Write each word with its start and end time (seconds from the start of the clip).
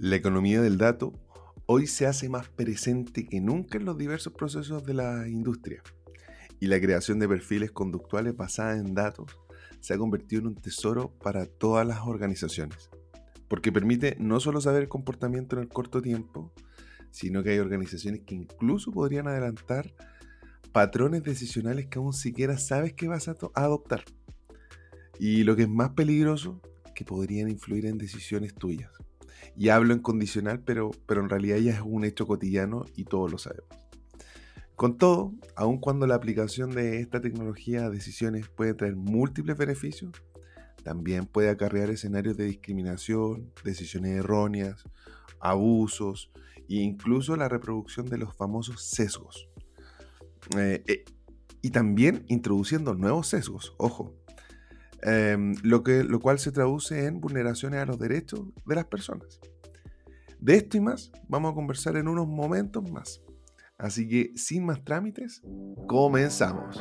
La 0.00 0.14
economía 0.14 0.62
del 0.62 0.78
dato 0.78 1.12
hoy 1.66 1.88
se 1.88 2.06
hace 2.06 2.28
más 2.28 2.48
presente 2.48 3.26
que 3.26 3.40
nunca 3.40 3.78
en 3.78 3.84
los 3.84 3.98
diversos 3.98 4.32
procesos 4.32 4.84
de 4.84 4.94
la 4.94 5.26
industria 5.26 5.82
y 6.60 6.68
la 6.68 6.80
creación 6.80 7.18
de 7.18 7.26
perfiles 7.26 7.72
conductuales 7.72 8.36
basadas 8.36 8.78
en 8.78 8.94
datos 8.94 9.36
se 9.80 9.94
ha 9.94 9.98
convertido 9.98 10.42
en 10.42 10.46
un 10.46 10.54
tesoro 10.54 11.12
para 11.20 11.46
todas 11.46 11.84
las 11.84 12.02
organizaciones, 12.06 12.90
porque 13.48 13.72
permite 13.72 14.16
no 14.20 14.38
solo 14.38 14.60
saber 14.60 14.82
el 14.82 14.88
comportamiento 14.88 15.56
en 15.56 15.62
el 15.62 15.68
corto 15.68 16.00
tiempo, 16.00 16.52
sino 17.10 17.42
que 17.42 17.50
hay 17.50 17.58
organizaciones 17.58 18.20
que 18.20 18.36
incluso 18.36 18.92
podrían 18.92 19.26
adelantar 19.26 19.92
patrones 20.70 21.24
decisionales 21.24 21.86
que 21.86 21.98
aún 21.98 22.12
siquiera 22.12 22.56
sabes 22.56 22.92
que 22.92 23.08
vas 23.08 23.26
a 23.26 23.34
adoptar. 23.54 24.04
Y 25.18 25.42
lo 25.42 25.56
que 25.56 25.62
es 25.62 25.68
más 25.68 25.90
peligroso, 25.90 26.62
que 26.94 27.04
podrían 27.04 27.48
influir 27.48 27.86
en 27.86 27.98
decisiones 27.98 28.54
tuyas. 28.54 28.92
Y 29.56 29.70
hablo 29.70 29.92
en 29.92 30.00
condicional, 30.00 30.60
pero, 30.60 30.90
pero 31.06 31.20
en 31.20 31.28
realidad 31.28 31.56
ya 31.56 31.72
es 31.72 31.80
un 31.84 32.04
hecho 32.04 32.26
cotidiano 32.26 32.84
y 32.94 33.04
todos 33.04 33.30
lo 33.30 33.38
sabemos. 33.38 33.68
Con 34.76 34.96
todo, 34.96 35.32
aun 35.56 35.78
cuando 35.78 36.06
la 36.06 36.14
aplicación 36.14 36.70
de 36.70 37.00
esta 37.00 37.20
tecnología 37.20 37.86
a 37.86 37.90
decisiones 37.90 38.48
puede 38.48 38.74
traer 38.74 38.94
múltiples 38.94 39.56
beneficios, 39.56 40.12
también 40.84 41.26
puede 41.26 41.50
acarrear 41.50 41.90
escenarios 41.90 42.36
de 42.36 42.44
discriminación, 42.44 43.52
decisiones 43.64 44.12
erróneas, 44.12 44.84
abusos 45.40 46.30
e 46.68 46.76
incluso 46.76 47.36
la 47.36 47.48
reproducción 47.48 48.06
de 48.06 48.18
los 48.18 48.36
famosos 48.36 48.84
sesgos. 48.84 49.48
Eh, 50.56 50.84
eh, 50.86 51.04
y 51.60 51.70
también 51.70 52.24
introduciendo 52.28 52.94
nuevos 52.94 53.26
sesgos, 53.26 53.74
ojo, 53.78 54.14
em, 55.02 55.54
lo, 55.62 55.82
que, 55.82 56.04
lo 56.04 56.20
cual 56.20 56.38
se 56.38 56.52
traduce 56.52 57.06
en 57.06 57.20
vulneraciones 57.20 57.80
a 57.80 57.86
los 57.86 57.98
derechos 57.98 58.40
de 58.66 58.74
las 58.74 58.86
personas. 58.86 59.40
De 60.40 60.54
esto 60.54 60.76
y 60.76 60.80
más 60.80 61.10
vamos 61.28 61.52
a 61.52 61.54
conversar 61.54 61.96
en 61.96 62.08
unos 62.08 62.28
momentos 62.28 62.88
más. 62.90 63.20
Así 63.76 64.08
que 64.08 64.32
sin 64.36 64.66
más 64.66 64.84
trámites, 64.84 65.42
comenzamos. 65.86 66.80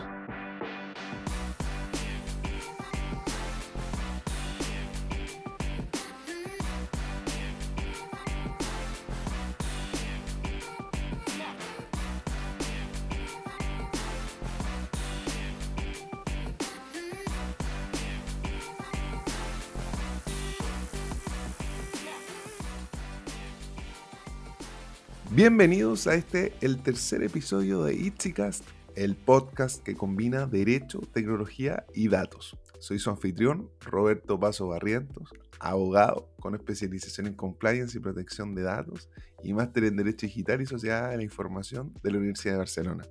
Bienvenidos 25.31 26.07
a 26.07 26.15
este, 26.15 26.53
el 26.61 26.81
tercer 26.81 27.21
episodio 27.21 27.83
de 27.83 27.93
Itzicast, 27.93 28.63
el 28.95 29.17
podcast 29.17 29.83
que 29.83 29.93
combina 29.93 30.45
derecho, 30.45 31.01
tecnología 31.13 31.85
y 31.93 32.07
datos. 32.07 32.57
Soy 32.79 32.97
su 32.97 33.09
anfitrión, 33.09 33.69
Roberto 33.81 34.39
Paso 34.39 34.69
Barrientos, 34.69 35.33
abogado 35.59 36.29
con 36.39 36.55
especialización 36.55 37.27
en 37.27 37.33
compliance 37.33 37.97
y 37.97 38.01
protección 38.01 38.55
de 38.55 38.63
datos 38.63 39.09
y 39.43 39.53
máster 39.53 39.83
en 39.83 39.97
Derecho 39.97 40.27
Digital 40.27 40.61
y 40.61 40.65
Sociedad 40.65 41.09
de 41.09 41.17
la 41.17 41.23
Información 41.23 41.93
de 42.01 42.11
la 42.11 42.19
Universidad 42.19 42.53
de 42.53 42.59
Barcelona. 42.59 43.03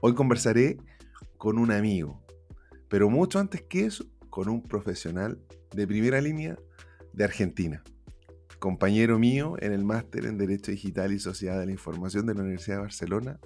Hoy 0.00 0.14
conversaré 0.14 0.78
con 1.38 1.58
un 1.58 1.72
amigo, 1.72 2.22
pero 2.88 3.10
mucho 3.10 3.40
antes 3.40 3.62
que 3.62 3.84
eso, 3.84 4.04
con 4.30 4.48
un 4.48 4.62
profesional 4.62 5.40
de 5.74 5.88
primera 5.88 6.20
línea 6.20 6.56
de 7.12 7.24
Argentina 7.24 7.82
compañero 8.60 9.18
mío 9.18 9.56
en 9.58 9.72
el 9.72 9.84
máster 9.84 10.26
en 10.26 10.38
Derecho 10.38 10.70
Digital 10.70 11.12
y 11.12 11.18
Sociedad 11.18 11.58
de 11.58 11.66
la 11.66 11.72
Información 11.72 12.26
de 12.26 12.34
la 12.34 12.42
Universidad 12.42 12.76
de 12.76 12.82
Barcelona, 12.82 13.40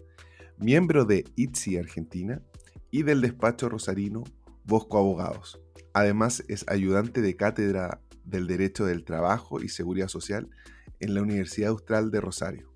miembro 0.59 1.07
de 1.07 1.25
ITSI 1.37 1.79
Argentina 1.79 2.43
y 2.91 3.05
del 3.05 3.23
despacho 3.23 3.69
rosarino 3.71 4.25
Bosco 4.65 4.99
Abogados. 4.99 5.61
Además 5.95 6.45
es 6.49 6.67
ayudante 6.69 7.23
de 7.23 7.37
cátedra 7.37 8.01
del 8.25 8.47
Derecho 8.49 8.85
del 8.85 9.05
Trabajo 9.05 9.63
y 9.63 9.69
Seguridad 9.69 10.09
Social 10.09 10.51
en 10.99 11.15
la 11.15 11.23
Universidad 11.23 11.71
Austral 11.71 12.11
de 12.11 12.21
Rosario. 12.21 12.75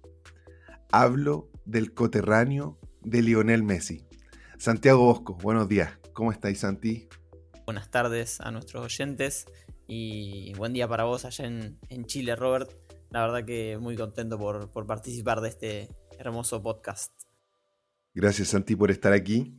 Hablo 0.92 1.50
del 1.64 1.92
coterráneo 1.92 2.78
de 3.02 3.20
Lionel 3.22 3.64
Messi. 3.64 4.06
Santiago 4.58 5.04
Bosco, 5.04 5.34
buenos 5.34 5.68
días. 5.68 5.98
¿Cómo 6.12 6.30
estáis, 6.30 6.60
Santi? 6.60 7.08
Buenas 7.66 7.90
tardes 7.90 8.40
a 8.40 8.50
nuestros 8.50 8.84
oyentes. 8.84 9.46
Y 9.90 10.52
buen 10.52 10.74
día 10.74 10.86
para 10.86 11.04
vos 11.04 11.24
allá 11.24 11.46
en, 11.46 12.04
Chile, 12.04 12.36
Robert. 12.36 12.70
La 13.08 13.22
verdad 13.22 13.46
que 13.46 13.78
muy 13.80 13.96
contento 13.96 14.38
por, 14.38 14.86
participar 14.86 15.40
de 15.40 15.48
este 15.48 15.88
hermoso 16.18 16.62
podcast. 16.62 17.10
Gracias, 18.12 18.48
Santi, 18.48 18.76
por 18.76 18.90
estar 18.90 19.14
aquí. 19.14 19.56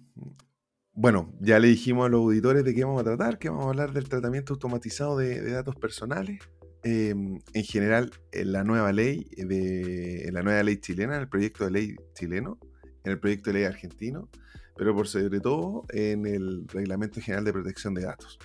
Bueno, 0.93 1.33
ya 1.41 1.57
le 1.57 1.69
dijimos 1.69 2.05
a 2.05 2.09
los 2.09 2.19
auditores 2.19 2.63
de 2.63 2.75
qué 2.75 2.83
vamos 2.83 3.01
a 3.01 3.05
tratar, 3.05 3.39
que 3.39 3.49
vamos 3.49 3.65
a 3.65 3.69
hablar 3.69 3.91
del 3.91 4.07
tratamiento 4.07 4.53
automatizado 4.53 5.17
de, 5.17 5.49
datos 5.49 5.75
personales. 5.75 6.39
Em, 6.83 7.39
en 7.53 7.63
general, 7.63 8.11
en 8.31 8.51
la 8.51 8.63
nueva 8.63 8.91
ley, 8.93 9.25
de, 9.35 10.27
en 10.27 10.33
la 10.35 10.43
nueva 10.43 10.61
ley 10.61 10.77
chilena, 10.77 11.15
en 11.15 11.21
el 11.21 11.29
proyecto 11.29 11.65
de 11.65 11.71
ley 11.71 11.95
chileno, 12.13 12.59
en 13.03 13.13
el 13.13 13.19
proyecto 13.19 13.49
de 13.49 13.55
ley 13.55 13.63
argentino, 13.63 14.29
pero 14.77 14.93
por 14.93 15.07
sobre 15.07 15.39
todo 15.39 15.85
en 15.89 16.27
el 16.27 16.67
Reglamento 16.67 17.19
General 17.19 17.43
de 17.43 17.51
Protección 17.51 17.95
de 17.95 18.03
Datos. 18.03 18.37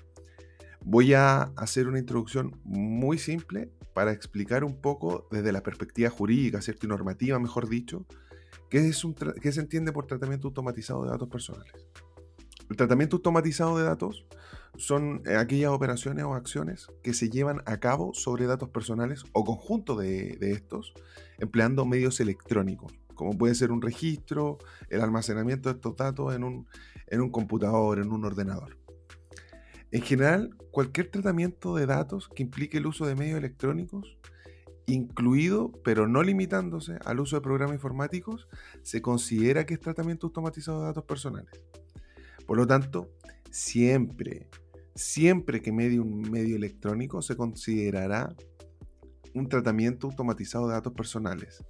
Voy 0.86 1.14
a 1.14 1.44
hacer 1.56 1.88
una 1.88 1.98
introducción 1.98 2.60
muy 2.62 3.16
simple 3.16 3.72
para 3.94 4.12
explicar 4.12 4.64
un 4.64 4.82
poco 4.82 5.26
desde 5.30 5.50
la 5.50 5.62
perspectiva 5.62 6.10
jurídica, 6.10 6.60
¿cierto? 6.60 6.84
Y 6.84 6.90
normativa, 6.90 7.38
mejor 7.38 7.70
dicho, 7.70 8.04
qué, 8.68 8.86
es 8.86 9.02
un 9.02 9.14
qué 9.14 9.50
se 9.50 9.60
entiende 9.60 9.92
por 9.92 10.06
tratamiento 10.06 10.48
automatizado 10.48 11.04
de 11.04 11.10
datos 11.10 11.28
personales. 11.30 11.72
El 12.68 12.76
tratamiento 12.76 13.16
automatizado 13.16 13.78
de 13.78 13.84
datos 13.84 14.26
son 14.76 15.22
eh, 15.24 15.36
aquellas 15.36 15.70
operaciones 15.70 16.24
o 16.24 16.34
acciones 16.34 16.88
que 17.02 17.14
se 17.14 17.30
llevan 17.30 17.62
a 17.64 17.78
cabo 17.78 18.12
sobre 18.12 18.46
datos 18.46 18.68
personales 18.68 19.24
o 19.32 19.44
conjunto 19.44 19.96
de, 19.96 20.36
de 20.36 20.52
estos, 20.52 20.92
empleando 21.38 21.86
medios 21.86 22.20
electrónicos, 22.20 22.92
como 23.14 23.38
puede 23.38 23.54
ser 23.54 23.72
un 23.72 23.80
registro, 23.80 24.58
el 24.90 25.00
almacenamiento 25.00 25.70
de 25.70 25.76
estos 25.76 25.96
datos 25.96 26.34
en 26.34 26.44
un, 26.44 26.66
en 27.06 27.22
un 27.22 27.30
computador, 27.30 28.00
en 28.00 28.12
un 28.12 28.24
ordenador. 28.24 28.83
En 29.94 30.02
general, 30.02 30.50
cualquier 30.72 31.08
tratamiento 31.08 31.76
de 31.76 31.86
datos 31.86 32.28
que 32.28 32.42
implique 32.42 32.78
el 32.78 32.86
uso 32.86 33.06
de 33.06 33.14
medios 33.14 33.38
electrónicos, 33.38 34.18
incluido 34.86 35.70
pero 35.84 36.08
no 36.08 36.24
limitándose 36.24 36.98
al 37.04 37.20
uso 37.20 37.36
de 37.36 37.42
programas 37.42 37.76
informáticos, 37.76 38.48
se 38.82 39.00
considera 39.00 39.64
que 39.64 39.74
es 39.74 39.80
tratamiento 39.80 40.26
automatizado 40.26 40.80
de 40.80 40.86
datos 40.86 41.04
personales. 41.04 41.62
Por 42.44 42.56
lo 42.56 42.66
tanto, 42.66 43.08
siempre, 43.52 44.48
siempre 44.96 45.62
que 45.62 45.70
medie 45.70 46.00
un 46.00 46.28
medio 46.28 46.56
electrónico 46.56 47.22
se 47.22 47.36
considerará 47.36 48.34
un 49.32 49.48
tratamiento 49.48 50.08
automatizado 50.08 50.66
de 50.66 50.74
datos 50.74 50.92
personales. 50.92 51.64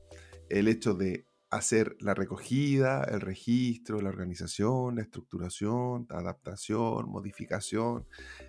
El 0.49 0.69
hecho 0.69 0.95
de 0.95 1.27
hacer 1.51 1.97
la 2.01 2.15
recogida, 2.15 3.05
el 3.05 3.21
registro, 3.21 4.01
la 4.01 4.09
organización, 4.09 4.97
la 4.97 5.03
estructuración, 5.03 6.07
adaptación, 6.11 7.09
modificación, 7.09 8.07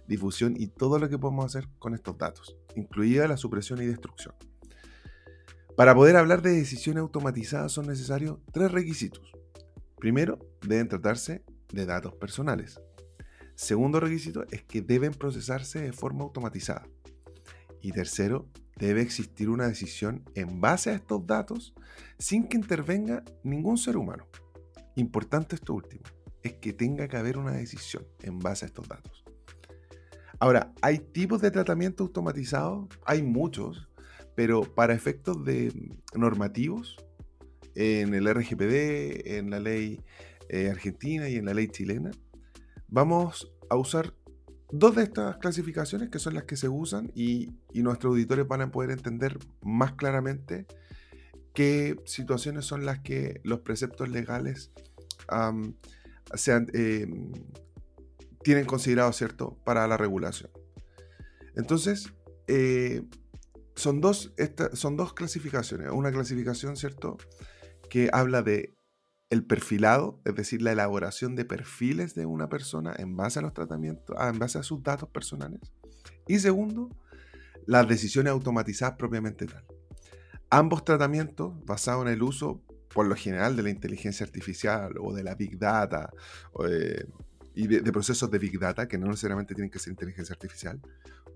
difusión 0.08 0.56
y 0.58 0.68
todo 0.68 1.00
lo 1.00 1.10
que 1.10 1.20
podemos 1.20 1.46
hacer 1.46 1.70
con 1.78 1.94
estos 1.94 2.18
datos, 2.18 2.58
incluida 2.76 3.28
la 3.28 3.38
supresión 3.38 3.82
y 3.82 3.86
destrucción. 3.86 4.36
Para 5.76 5.94
poder 5.94 6.16
hablar 6.16 6.42
de 6.42 6.52
decisiones 6.52 7.02
automatizadas 7.02 7.74
son 7.74 7.88
necesarios 7.88 8.40
tres 8.54 8.72
requisitos. 8.72 9.34
Primero, 9.98 10.40
deben 10.62 10.88
tratarse 10.88 11.44
de 11.74 11.86
datos 11.86 12.16
personales. 12.16 12.80
Segundo 13.56 14.00
requisito 14.00 14.46
es 14.52 14.64
que 14.64 14.82
deben 14.82 15.14
procesarse 15.14 15.82
de 15.82 15.94
forma 15.94 16.24
automatizada. 16.24 16.88
Y 17.82 17.92
tercero, 17.92 18.50
debe 18.76 19.02
existir 19.02 19.50
una 19.50 19.68
decisión 19.68 20.24
en 20.36 20.60
base 20.60 20.90
a 20.90 20.96
estos 20.96 21.26
datos 21.26 21.74
sin 22.18 22.48
que 22.48 22.58
intervenga 22.58 23.24
ningún 23.44 23.78
ser 23.78 23.98
humano. 23.98 24.28
Importante 24.96 25.56
esto 25.56 25.74
último, 25.74 26.04
es 26.44 26.54
que 26.54 26.74
tenga 26.74 27.08
que 27.08 27.18
haber 27.18 27.38
una 27.38 27.54
decisión 27.54 28.06
en 28.22 28.40
base 28.40 28.66
a 28.66 28.68
estos 28.68 28.88
datos. 28.88 29.24
Ahora, 30.40 30.74
¿hay 30.82 31.00
tipos 31.00 31.42
de 31.42 31.52
tratamiento 31.52 32.04
automatizado? 32.04 32.88
Hay 33.06 33.24
muchos, 33.24 33.90
pero 34.36 34.64
para 34.64 34.94
efectos 34.94 35.44
de 35.46 35.72
normativos, 36.14 36.98
en 37.76 38.14
el 38.14 38.34
RGPD, 38.34 39.38
en 39.38 39.50
la 39.50 39.60
ley 39.60 40.02
eh, 40.50 40.70
argentina 40.70 41.30
y 41.30 41.36
en 41.36 41.46
la 41.46 41.54
ley 41.54 41.68
chilena, 41.68 42.12
vamos 42.88 43.54
a 43.70 43.76
usar 43.76 44.14
dos 44.72 44.96
de 44.96 45.04
estas 45.04 45.38
clasificaciones 45.38 46.10
que 46.10 46.20
son 46.20 46.34
las 46.34 46.44
que 46.44 46.58
se 46.58 46.70
usan 46.70 47.12
y, 47.16 47.54
nuestros 47.74 48.12
auditores 48.12 48.48
van 48.48 48.62
a 48.62 48.72
poder 48.72 48.92
entender 48.92 49.38
más 49.62 49.94
claramente 49.94 50.66
qué 51.54 51.96
situaciones 52.06 52.66
son 52.66 52.86
las 52.86 53.00
que 53.00 53.42
los 53.44 53.60
preceptos 53.62 54.10
legales 54.10 54.72
em, 55.32 55.74
tienen 58.44 58.66
considerado, 58.66 59.12
¿cierto?, 59.14 59.58
para 59.64 59.88
la 59.88 59.98
regulación. 59.98 60.52
Entonces, 61.56 62.14
eh, 62.48 63.04
son 63.76 64.02
dos, 64.02 64.34
son 64.74 64.98
dos 64.98 65.14
clasificaciones. 65.14 65.90
Una 65.92 66.12
clasificación, 66.12 66.78
¿cierto? 66.78 67.18
Que 67.90 68.10
habla 68.12 68.42
de 68.42 68.75
el 69.30 69.44
perfilado, 69.44 70.22
es 70.26 70.36
decir, 70.36 70.62
la 70.62 70.72
elaboración 70.72 71.36
de 71.36 71.46
perfiles 71.46 72.14
de 72.16 72.26
una 72.26 72.48
persona 72.48 72.94
en 72.98 73.16
base 73.16 73.40
a 73.40 73.42
los 73.42 73.54
tratamientos, 73.54 74.16
ah, 74.20 74.30
en 74.30 74.40
base 74.40 74.60
a 74.60 74.64
sus 74.64 74.84
datos 74.84 75.10
personales. 75.10 75.62
Y 76.28 76.40
segundo, 76.40 76.90
las 77.66 77.88
decisiones 77.88 78.32
automatizadas 78.32 78.96
propiamente 78.98 79.46
tal. 79.46 79.66
Ambos 80.50 80.86
tratamientos 80.86 81.54
basados 81.66 82.06
en 82.06 82.14
el 82.14 82.22
uso, 82.22 82.62
por 82.94 83.08
lo 83.08 83.16
general, 83.16 83.56
de 83.56 83.64
la 83.64 83.70
inteligencia 83.72 84.26
artificial 84.26 84.94
o 85.00 85.14
de 85.14 85.24
la 85.24 85.36
big 85.36 85.58
data 85.58 86.12
y 87.56 87.68
de, 87.68 87.92
procesos 87.92 88.30
de 88.30 88.38
big 88.38 88.60
data, 88.60 88.88
que 88.88 88.98
no 88.98 89.08
necesariamente 89.08 89.56
tienen 89.56 89.72
que 89.72 89.80
ser 89.80 89.92
inteligencia 89.92 90.34
artificial, 90.34 90.80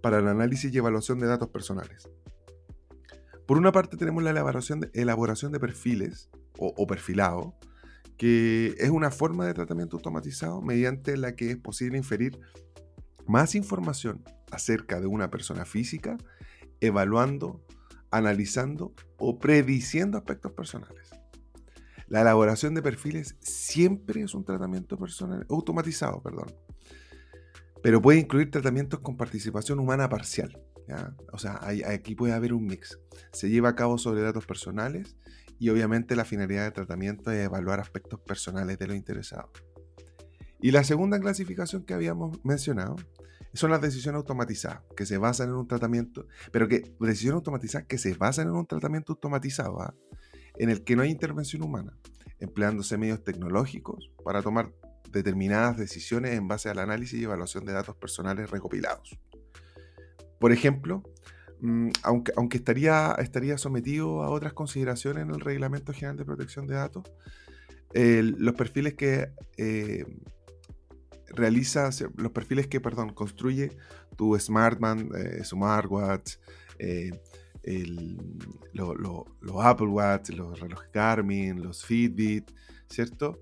para 0.02 0.20
el 0.20 0.28
análisis 0.28 0.72
y 0.72 0.78
evaluación 0.78 1.20
de 1.20 1.28
datos 1.28 1.50
personales. 1.50 2.08
Por 3.48 3.58
una 3.58 3.72
parte 3.72 3.98
tenemos 3.98 4.22
la 4.22 4.30
elaboración 4.30 4.82
de, 4.82 4.92
elaboración 4.94 5.52
de 5.52 5.60
perfiles 5.60 6.30
o, 6.60 6.74
o 6.78 6.86
perfilado, 6.86 7.56
que 8.20 8.76
es 8.78 8.90
una 8.90 9.12
forma 9.12 9.48
de 9.48 9.54
tratamiento 9.54 9.96
automatizado 9.96 10.62
mediante 10.62 11.16
la 11.16 11.38
que 11.38 11.52
es 11.52 11.58
posible 11.58 11.98
inferir 11.98 12.38
más 13.26 13.56
información 13.56 14.26
acerca 14.52 15.00
de 15.00 15.08
una 15.08 15.32
persona 15.32 15.64
física, 15.64 16.18
evaluando, 16.82 17.66
analizando 18.12 18.94
o 19.20 19.40
prediciendo 19.40 20.18
aspectos 20.18 20.52
personales. 20.52 21.12
La 22.10 22.20
elaboración 22.22 22.76
de 22.76 22.82
perfiles 22.82 23.38
siempre 23.40 24.22
es 24.22 24.34
un 24.34 24.44
tratamiento 24.44 24.98
personal, 24.98 25.46
automatizado, 25.50 26.22
perdón. 26.22 26.54
Pero 27.82 28.02
puede 28.02 28.20
incluir 28.20 28.52
tratamientos 28.52 29.00
con 29.00 29.16
participación 29.16 29.80
humana 29.80 30.10
parcial. 30.10 30.62
O 31.32 31.38
sea, 31.38 31.62
aquí 31.86 32.16
puede 32.16 32.34
haber 32.34 32.52
un 32.52 32.66
mix. 32.66 33.00
Se 33.32 33.48
lleva 33.48 33.70
a 33.70 33.76
cabo 33.76 33.98
sobre 33.98 34.24
datos 34.24 34.46
personales 34.46 35.16
y 35.60 35.70
obviamente 35.70 36.16
la 36.16 36.26
finalidad 36.26 36.64
de 36.64 36.72
tratamiento 36.72 37.32
es 37.32 37.46
evaluar 37.46 37.80
aspectos 37.80 38.20
personales 38.22 38.80
de 38.80 38.88
los 38.88 38.96
interesados. 38.96 39.52
Y 40.62 40.72
la 40.72 40.84
segunda 40.84 41.20
clasificación 41.20 41.84
que 41.84 41.94
habíamos 41.94 42.44
mencionado 42.44 42.96
son 43.54 43.72
las 43.72 43.82
decisiones 43.82 44.20
automatizadas, 44.20 44.82
que 44.96 45.06
se 45.06 45.18
basan 45.18 45.50
en 45.50 45.56
un 45.56 45.68
tratamiento, 45.68 46.28
pero 46.52 46.68
que 46.68 46.96
decisiones 47.00 47.36
automatizadas 47.36 47.88
que 47.88 47.98
se 47.98 48.14
basan 48.14 48.48
en 48.48 48.54
un 48.56 48.66
tratamiento 48.66 49.14
automatizado, 49.14 49.82
¿ah? 49.82 49.94
en 50.58 50.70
el 50.70 50.84
que 50.84 50.96
no 50.96 51.02
hay 51.02 51.10
intervención 51.10 51.64
humana, 51.64 51.98
empleándose 52.40 52.98
medios 52.98 53.24
tecnológicos 53.24 54.12
para 54.24 54.42
tomar 54.42 54.72
determinadas 55.12 55.78
decisiones 55.78 56.36
en 56.36 56.48
base 56.48 56.70
al 56.70 56.80
análisis 56.80 57.20
y 57.20 57.24
evaluación 57.24 57.66
de 57.66 57.74
datos 57.74 57.96
personales 57.96 58.50
recopilados. 58.50 59.18
Por 60.40 60.52
ejemplo, 60.52 61.04
aunque, 62.04 62.32
aunque 62.36 62.58
estaría, 62.58 63.16
estaría 63.20 63.58
sometido 63.58 64.24
a 64.24 64.30
otras 64.30 64.54
consideraciones 64.54 65.24
en 65.24 65.32
el 65.32 65.40
Reglamento 65.40 65.94
General 65.94 66.18
de 66.18 66.26
Protección 66.26 66.68
de 66.68 66.76
Datos, 66.76 67.04
los 67.94 68.56
perfiles 68.56 68.94
que 68.94 69.30
eh, 69.58 70.06
realiza, 71.28 71.90
los 72.16 72.32
perfiles 72.32 72.68
que, 72.68 72.80
perdón, 72.80 73.14
construye 73.14 73.72
tu 74.16 74.38
Smartman, 74.38 75.10
eh, 75.16 75.44
Smartwatch, 75.44 76.36
eh, 76.78 77.12
los 78.74 79.66
Apple 79.66 79.88
Watch, 79.88 80.30
los 80.30 80.60
relojes 80.60 80.90
Garmin, 80.92 81.62
los 81.62 81.86
Fitbit, 81.86 82.52
¿cierto? 82.88 83.42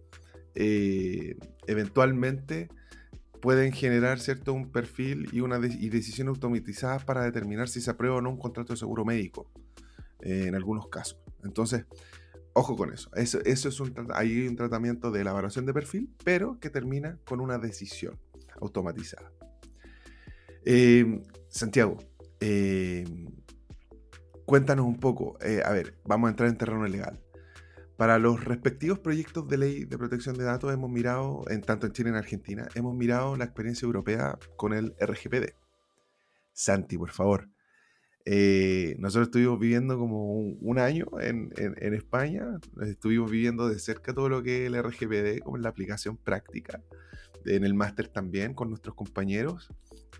eventualmente 1.67 2.67
pueden 3.41 3.71
generar 3.71 4.19
cierto 4.19 4.53
un 4.53 4.71
perfil 4.71 5.29
y 5.31 5.41
una 5.41 5.59
y 5.65 5.89
decisión 5.89 6.27
automatizadas 6.27 7.05
para 7.05 7.23
determinar 7.23 7.69
si 7.69 7.81
se 7.81 7.91
aprueba 7.91 8.17
o 8.17 8.21
no 8.21 8.29
un 8.29 8.37
contrato 8.37 8.73
de 8.73 8.77
seguro 8.77 9.05
médico 9.05 9.51
eh, 10.21 10.45
en 10.47 10.55
algunos 10.55 10.87
casos. 10.89 11.19
Entonces, 11.43 11.85
ojo 12.53 12.75
con 12.75 12.93
eso. 12.93 13.09
Eso, 13.15 13.39
es 13.43 13.79
un 13.79 13.93
hay 14.13 14.47
un 14.47 14.55
tratamiento 14.55 15.11
de 15.11 15.21
elaboración 15.21 15.65
de 15.65 15.73
perfil, 15.73 16.09
pero 16.23 16.59
que 16.59 16.69
termina 16.69 17.19
con 17.25 17.39
una 17.39 17.57
decisión 17.57 18.19
automatizada. 18.59 19.31
Em, 20.65 21.23
Santiago, 21.49 21.97
em, 22.39 23.27
cuéntanos 24.45 24.85
un 24.85 24.99
poco. 24.99 25.37
Eh, 25.41 25.61
a 25.63 25.71
ver, 25.71 25.97
vamos 26.03 26.27
a 26.27 26.31
entrar 26.31 26.49
en 26.49 26.57
terreno 26.57 26.85
legal. 26.87 27.21
Para 27.97 28.19
los 28.19 28.45
respectivos 28.45 28.99
proyectos 28.99 29.47
de 29.47 29.57
ley 29.57 29.85
de 29.85 29.97
protección 29.97 30.37
de 30.37 30.43
datos 30.43 30.71
hemos 30.71 30.91
mirado, 30.91 31.43
en 31.49 31.61
tanto 31.61 31.87
en 31.87 31.93
Chile 31.93 32.09
y 32.09 32.11
en 32.11 32.17
Argentina, 32.17 32.67
hemos 32.75 32.95
mirado 32.95 33.35
la 33.35 33.45
experiencia 33.45 33.87
europea 33.87 34.37
con 34.55 34.73
el 34.73 34.95
RGPD. 34.99 35.55
Santi, 36.53 36.95
por 36.95 37.09
favor. 37.09 37.49
Eh, 38.29 38.97
nosotros 38.99 39.29
estuvimos 39.29 39.57
viviendo 39.57 39.97
como 39.97 40.33
un, 40.33 40.79
año 40.79 41.05
en, 41.21 41.49
España, 41.93 42.59
estuvimos 42.81 43.31
viviendo 43.31 43.69
de 43.69 43.79
cerca 43.79 44.13
todo 44.13 44.27
lo 44.27 44.43
que 44.43 44.65
es 44.65 44.67
el 44.67 44.83
RGPD, 44.83 45.41
como 45.45 45.55
la 45.55 45.69
aplicación 45.69 46.17
práctica, 46.17 46.83
en 47.45 47.63
el 47.63 47.73
máster 47.73 48.09
también 48.09 48.53
con 48.53 48.67
nuestros 48.67 48.95
compañeros. 48.95 49.69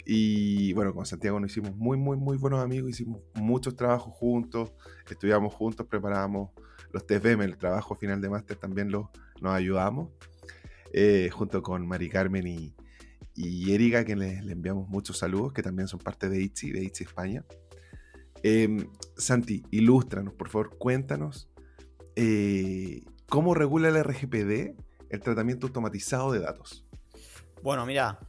Y 0.06 0.71
bueno, 0.71 0.94
con 0.94 1.06
Santiago 1.06 1.38
nos 1.42 1.51
hicimos 1.51 1.75
muy, 1.75 1.98
muy, 1.98 2.15
muy 2.15 2.38
buenos 2.38 2.63
amigos, 2.63 2.92
hicimos 2.92 3.19
muchos 3.33 3.75
trabajos 3.75 4.13
juntos, 4.13 4.71
estudiamos 5.12 5.53
juntos, 5.53 5.86
preparábamos 5.86 6.51
los 6.94 7.06
TFM, 7.06 7.44
el 7.44 7.57
trabajo 7.57 7.94
final 7.95 8.21
de 8.21 8.30
máster 8.30 8.56
también 8.56 8.89
lo, 8.89 9.12
nos 9.42 9.53
ayudamos, 9.53 10.12
eh, 10.94 11.30
junto 11.33 11.62
con 11.62 11.86
Mari 11.86 12.07
Carmen 12.07 12.48
y, 12.48 12.74
y 13.36 13.74
Erika, 13.74 14.06
que 14.06 14.15
le, 14.15 14.38
enviamos 14.38 14.88
muchos 14.88 15.18
saludos, 15.18 15.51
que 15.51 15.62
también 15.62 15.89
son 15.89 16.00
parte 16.00 16.30
de 16.30 16.42
ITZI, 16.42 16.71
de 16.71 16.86
ITZI 16.86 17.03
España. 17.03 17.44
Em, 18.44 18.89
Santi, 19.16 19.63
ilústranos, 19.72 20.34
por 20.34 20.50
favor, 20.50 20.78
cuéntanos 20.78 21.50
eh, 22.16 23.04
cómo 23.28 23.54
regula 23.54 23.89
el 23.89 24.04
RGPD 24.04 24.75
el 25.10 25.19
tratamiento 25.22 25.68
automatizado 25.68 26.31
de 26.31 26.39
datos. 26.39 26.86
Bueno, 27.62 27.86
mira, 27.86 28.19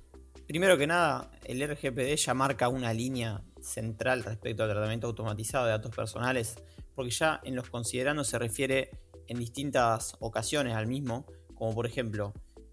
primero 0.47 0.79
que 0.79 0.87
nada, 0.87 1.31
el 1.45 1.67
RGPD 1.67 2.15
ya 2.17 2.35
marca 2.35 2.69
una 2.69 2.93
línea 2.93 3.43
central 3.61 4.25
respecto 4.25 4.63
al 4.63 4.71
tratamiento 4.71 5.09
automatizado 5.09 5.67
de 5.67 5.73
datos 5.73 5.95
personales 5.95 6.57
porque 6.95 7.13
ya 7.13 7.41
en 7.45 7.55
los 7.55 7.71
considerandos 7.71 8.27
se 8.27 8.41
refiere 8.41 8.91
en 9.29 9.39
distintas 9.39 10.17
ocasiones 10.19 10.75
al 10.75 10.89
mismo, 10.89 11.27
como 11.55 11.73
por 11.73 11.87
ejemplo, 11.87 12.33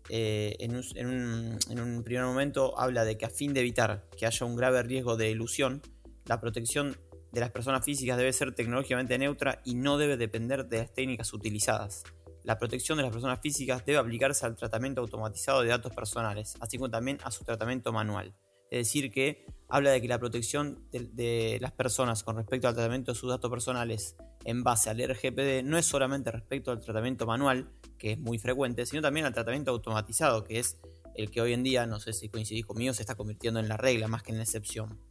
eh, 0.09 0.55
en, 0.59 0.75
un, 0.75 2.03
primer 2.03 2.25
momento 2.25 2.79
habla 2.79 3.05
de 3.05 3.19
que 3.19 3.25
a 3.25 3.29
fin 3.29 3.53
de 3.53 3.59
evitar 3.59 4.05
que 4.17 4.25
haya 4.25 4.45
un 4.47 4.55
grave 4.55 4.81
riesgo 4.81 5.15
de 5.15 5.29
ilusión, 5.29 5.83
la 6.25 6.39
protección 6.39 6.97
de 7.35 7.41
las 7.41 7.51
personas 7.51 7.83
físicas 7.83 8.17
debe 8.17 8.31
ser 8.31 8.55
tecnológicamente 8.55 9.17
neutra 9.17 9.61
y 9.65 9.75
no 9.75 9.97
debe 9.97 10.15
depender 10.15 10.69
de 10.69 10.77
las 10.77 10.93
técnicas 10.93 11.33
utilizadas. 11.33 12.03
La 12.43 12.57
protección 12.57 12.97
de 12.97 13.03
las 13.03 13.11
personas 13.11 13.41
físicas 13.41 13.85
debe 13.85 13.97
aplicarse 13.97 14.45
al 14.45 14.55
tratamiento 14.55 15.01
automatizado 15.01 15.61
de 15.61 15.67
datos 15.67 15.93
personales, 15.93 16.55
así 16.61 16.77
como 16.77 16.89
también 16.89 17.17
a 17.25 17.31
su 17.31 17.43
tratamiento 17.43 17.91
manual. 17.91 18.33
Es 18.71 18.87
decir, 18.87 19.11
que 19.11 19.45
habla 19.67 19.91
de 19.91 20.01
que 20.01 20.07
la 20.07 20.17
protección 20.17 20.87
de, 20.91 21.57
las 21.59 21.73
personas 21.73 22.23
con 22.23 22.37
respecto 22.37 22.69
al 22.69 22.73
tratamiento 22.73 23.11
de 23.11 23.19
sus 23.19 23.29
datos 23.29 23.51
personales 23.51 24.15
en 24.45 24.63
base 24.63 24.89
al 24.89 24.97
RGPD 24.97 25.61
no 25.65 25.77
es 25.77 25.85
solamente 25.85 26.31
respecto 26.31 26.71
al 26.71 26.79
tratamiento 26.79 27.25
manual, 27.25 27.69
que 27.97 28.13
es 28.13 28.17
muy 28.17 28.37
frecuente, 28.37 28.85
sino 28.85 29.01
también 29.01 29.25
al 29.25 29.33
tratamiento 29.33 29.71
automatizado, 29.71 30.45
que 30.45 30.59
es 30.59 30.79
el 31.15 31.31
que 31.31 31.41
hoy 31.41 31.51
en 31.51 31.63
día, 31.63 31.85
no 31.85 31.99
sé 31.99 32.13
si 32.13 32.29
coincidís 32.29 32.65
conmigo, 32.65 32.93
se 32.93 33.01
está 33.01 33.15
convirtiendo 33.15 33.59
en 33.59 33.67
la 33.67 33.75
regla 33.75 34.07
más 34.07 34.23
que 34.23 34.31
en 34.31 34.37
la 34.37 34.43
excepción. 34.43 35.01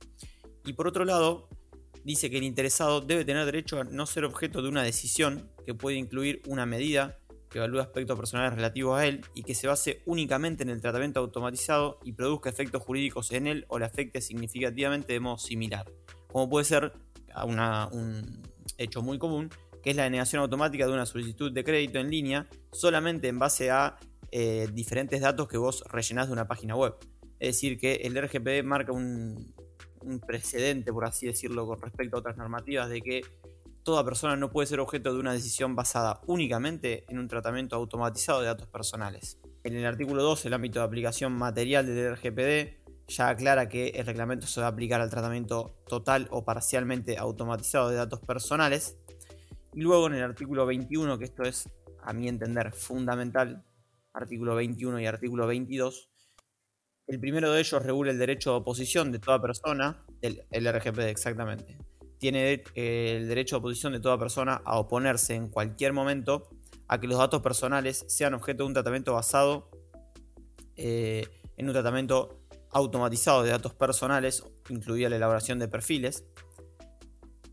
Y 0.64 0.72
por 0.72 0.88
otro 0.88 1.04
lado, 1.04 1.48
dice 2.04 2.30
que 2.30 2.36
el 2.38 2.44
interesado 2.44 3.00
debe 3.00 3.24
tener 3.24 3.44
derecho 3.46 3.80
a 3.80 3.84
no 3.84 4.06
ser 4.06 4.24
objeto 4.24 4.62
de 4.62 4.68
una 4.68 4.82
decisión 4.82 5.50
que 5.64 5.74
puede 5.74 5.96
incluir 5.96 6.42
una 6.46 6.66
medida, 6.66 7.18
que 7.48 7.58
evalúe 7.58 7.80
aspectos 7.80 8.18
personales 8.18 8.54
relativos 8.54 8.98
a 8.98 9.06
él 9.06 9.22
y 9.34 9.42
que 9.42 9.54
se 9.54 9.66
base 9.66 10.02
únicamente 10.06 10.62
en 10.62 10.68
el 10.68 10.80
tratamiento 10.80 11.20
automatizado 11.20 11.98
y 12.04 12.12
produzca 12.12 12.50
efectos 12.50 12.82
jurídicos 12.82 13.32
en 13.32 13.46
él 13.46 13.64
o 13.68 13.78
le 13.78 13.86
afecte 13.86 14.20
significativamente 14.20 15.12
de 15.12 15.20
modo 15.20 15.38
similar, 15.38 15.90
como 16.28 16.48
puede 16.48 16.64
ser 16.64 16.92
un 17.42 18.42
hecho 18.78 19.02
muy 19.02 19.18
común, 19.18 19.50
que 19.82 19.90
es 19.90 19.96
la 19.96 20.04
denegación 20.04 20.42
automática 20.42 20.86
de 20.86 20.92
una 20.92 21.06
solicitud 21.06 21.52
de 21.52 21.64
crédito 21.64 21.98
en 21.98 22.10
línea 22.10 22.46
solamente 22.72 23.28
en 23.28 23.38
base 23.38 23.70
a 23.70 23.96
eh, 24.30 24.68
diferentes 24.72 25.20
datos 25.20 25.46
que 25.46 25.56
vos 25.56 25.84
rellenás 25.90 26.26
de 26.26 26.32
una 26.32 26.48
página 26.48 26.74
web. 26.74 26.96
Es 27.38 27.56
decir, 27.56 27.78
que 27.78 27.94
el 27.96 28.20
RGPD 28.20 28.64
marca 28.64 28.92
un, 28.92 29.53
un 30.04 30.20
precedente, 30.20 30.92
por 30.92 31.04
así 31.04 31.26
decirlo, 31.26 31.66
con 31.66 31.80
respecto 31.80 32.16
a 32.16 32.20
otras 32.20 32.36
normativas 32.36 32.88
de 32.88 33.00
que 33.00 33.22
toda 33.82 34.04
persona 34.04 34.36
no 34.36 34.50
puede 34.50 34.66
ser 34.66 34.80
objeto 34.80 35.12
de 35.12 35.20
una 35.20 35.32
decisión 35.32 35.76
basada 35.76 36.20
únicamente 36.26 37.04
en 37.08 37.18
un 37.18 37.28
tratamiento 37.28 37.76
automatizado 37.76 38.40
de 38.40 38.46
datos 38.46 38.66
personales. 38.68 39.38
En 39.62 39.74
el 39.76 39.84
artículo 39.86 40.22
2, 40.22 40.46
el 40.46 40.54
ámbito 40.54 40.78
de 40.80 40.86
aplicación 40.86 41.32
material 41.32 41.86
del 41.86 42.16
RGPD 42.16 42.84
ya 43.08 43.28
aclara 43.28 43.68
que 43.68 43.88
el 43.88 44.06
reglamento 44.06 44.46
se 44.46 44.60
va 44.60 44.66
a 44.66 44.70
aplicar 44.70 45.00
al 45.00 45.10
tratamiento 45.10 45.76
total 45.86 46.26
o 46.30 46.44
parcialmente 46.44 47.18
automatizado 47.18 47.90
de 47.90 47.96
datos 47.96 48.20
personales. 48.20 48.96
Y 49.74 49.82
luego 49.82 50.06
en 50.06 50.14
el 50.14 50.22
artículo 50.22 50.64
21, 50.66 51.18
que 51.18 51.24
esto 51.24 51.42
es 51.42 51.68
a 52.02 52.12
mi 52.12 52.28
entender 52.28 52.72
fundamental, 52.72 53.64
artículo 54.12 54.54
21 54.54 55.00
y 55.00 55.06
artículo 55.06 55.46
22, 55.46 56.10
el 57.06 57.20
primero 57.20 57.52
de 57.52 57.60
ellos 57.60 57.82
regula 57.82 58.10
el 58.10 58.18
derecho 58.18 58.50
de 58.50 58.56
oposición 58.56 59.12
de 59.12 59.18
toda 59.18 59.40
persona, 59.40 60.04
el, 60.22 60.44
RGPD 60.52 61.08
exactamente 61.08 61.78
tiene 62.24 62.62
eh, 62.74 63.16
el 63.18 63.28
derecho 63.28 63.56
de 63.56 63.58
oposición 63.58 63.92
de 63.92 64.00
toda 64.00 64.18
persona 64.18 64.62
a 64.64 64.78
oponerse 64.78 65.34
en 65.34 65.48
cualquier 65.48 65.92
momento 65.92 66.48
a 66.88 66.98
que 66.98 67.06
los 67.06 67.18
datos 67.18 67.42
personales 67.42 68.04
sean 68.08 68.32
objeto 68.32 68.62
de 68.62 68.68
un 68.68 68.72
tratamiento 68.72 69.12
basado 69.12 69.68
eh, 70.76 71.26
en 71.58 71.66
un 71.66 71.74
tratamiento 71.74 72.40
automatizado 72.70 73.42
de 73.42 73.50
datos 73.50 73.74
personales, 73.74 74.42
incluida 74.70 75.10
la 75.10 75.16
elaboración 75.16 75.58
de 75.58 75.68
perfiles. 75.68 76.24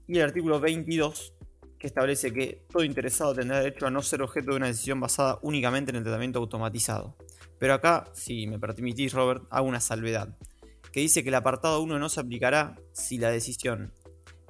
Y 0.08 0.20
el 0.20 0.24
artículo 0.24 0.62
22, 0.62 1.34
que 1.78 1.88
establece 1.88 2.32
que 2.32 2.66
todo 2.72 2.86
interesado 2.86 3.36
tendrá 3.36 3.60
derecho 3.60 3.88
a 3.88 3.92
no 3.92 4.02
ser 4.02 4.22
objeto 4.22 4.52
de 4.52 4.56
una 4.56 4.68
decisión 4.68 5.02
basada 5.02 5.38
únicamente 5.42 5.92
en 5.92 5.98
el 5.98 6.04
tratamiento 6.04 6.40
automatizado. 6.40 7.18
Pero 7.62 7.76
acá, 7.76 8.10
si 8.14 8.48
me 8.48 8.58
permitís, 8.58 9.14
Robert, 9.14 9.44
hago 9.52 9.68
una 9.68 9.80
salvedad, 9.80 10.36
que 10.92 11.00
dice 11.00 11.22
que 11.22 11.30
el 11.30 11.36
apartado 11.36 11.80
1 11.84 12.00
no 12.00 12.10
se 12.10 12.20
aplicará 12.20 12.76
si 12.92 13.20
la 13.20 13.30
decisión 13.30 13.94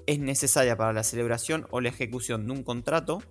es 0.07 0.19
necesaria 0.19 0.77
para 0.77 0.93
la 0.93 1.03
celebración 1.03 1.67
o 1.71 1.81
la 1.81 1.89
ejecución 1.89 2.45
de 2.45 2.53
un 2.53 2.63
contrato, 2.63 3.21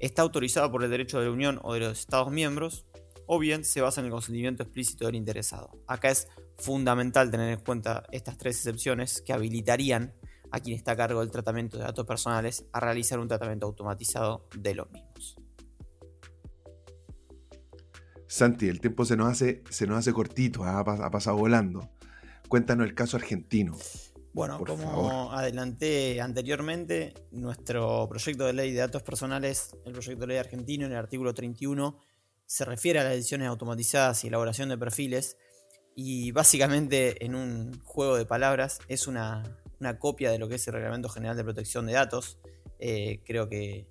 está 0.00 0.20
autorizada 0.20 0.70
por 0.70 0.84
el 0.84 0.90
derecho 0.90 1.18
de 1.18 1.24
la 1.24 1.30
Unión 1.30 1.60
o 1.62 1.72
de 1.72 1.80
los 1.80 1.98
Estados 1.98 2.30
miembros, 2.30 2.84
o 3.26 3.38
bien 3.38 3.64
se 3.64 3.80
basa 3.80 4.02
en 4.02 4.04
el 4.08 4.12
consentimiento 4.12 4.64
explícito 4.64 5.06
del 5.06 5.14
interesado. 5.14 5.70
Acá 5.86 6.10
es 6.10 6.28
fundamental 6.58 7.30
tener 7.30 7.54
en 7.54 7.60
cuenta 7.60 8.04
estas 8.12 8.36
tres 8.36 8.56
excepciones 8.56 9.22
que 9.22 9.32
habilitarían 9.32 10.12
a 10.50 10.60
quien 10.60 10.76
está 10.76 10.92
a 10.92 10.96
cargo 10.96 11.20
del 11.20 11.30
tratamiento 11.30 11.78
de 11.78 11.84
datos 11.84 12.06
personales 12.06 12.66
a 12.74 12.80
realizar 12.80 13.18
un 13.18 13.28
tratamiento 13.28 13.64
automatizado 13.64 14.46
de 14.54 14.74
los 14.74 14.90
mismos. 14.90 15.38
Santi, 18.30 18.68
el 18.68 18.80
tiempo 18.80 19.04
se 19.04 19.16
nos 19.16 19.28
hace, 19.28 19.64
se 19.70 19.88
nos 19.88 19.98
hace 19.98 20.12
cortito, 20.12 20.62
¿ah? 20.62 20.78
ha, 20.78 21.10
pasado 21.10 21.36
volando. 21.36 21.90
Cuéntanos 22.48 22.86
el 22.86 22.94
caso 22.94 23.16
argentino. 23.16 23.76
Bueno, 24.32 24.62
como 24.64 25.32
adelanté 25.32 26.20
anteriormente, 26.20 27.12
nuestro 27.32 28.08
proyecto 28.08 28.46
de 28.46 28.52
ley 28.52 28.70
de 28.70 28.78
datos 28.78 29.02
personales, 29.02 29.76
el 29.84 29.94
proyecto 29.94 30.20
de 30.20 30.26
ley 30.28 30.36
argentino, 30.36 30.86
en 30.86 30.92
el 30.92 30.98
artículo 30.98 31.34
31, 31.34 31.98
se 32.46 32.64
refiere 32.64 33.00
a 33.00 33.02
las 33.02 33.14
ediciones 33.14 33.48
automatizadas 33.48 34.22
y 34.22 34.28
elaboración 34.28 34.68
de 34.68 34.78
perfiles 34.78 35.36
y 35.96 36.30
básicamente 36.30 37.24
en 37.24 37.34
un 37.34 37.80
juego 37.82 38.16
de 38.16 38.26
palabras 38.26 38.78
es 38.86 39.08
una, 39.08 39.42
copia 39.98 40.30
de 40.30 40.38
lo 40.38 40.48
que 40.48 40.54
es 40.54 40.68
el 40.68 40.74
Reglamento 40.74 41.08
General 41.08 41.36
de 41.36 41.42
Protección 41.42 41.84
de 41.84 41.94
Datos. 41.94 42.38
Eh, 42.78 43.22
creo 43.26 43.48
que, 43.48 43.88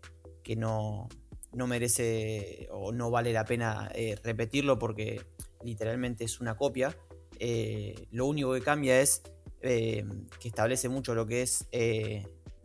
no, 1.53 1.67
merece 1.67 2.67
o 2.71 2.91
no 2.91 3.11
vale 3.11 3.33
la 3.33 3.45
pena 3.45 3.89
eh, 3.93 4.17
repetirlo 4.23 4.79
porque 4.79 5.21
literalmente 5.63 6.23
es 6.23 6.39
una 6.39 6.55
copia. 6.55 6.95
Eh, 7.39 8.07
lo 8.11 8.25
único 8.25 8.53
que 8.53 8.61
cambia 8.61 8.99
es 9.01 9.23
que 9.61 10.05
establece 10.45 10.87
mucho 10.87 11.13
lo 11.15 11.25
que 11.25 11.41
es, 11.41 11.67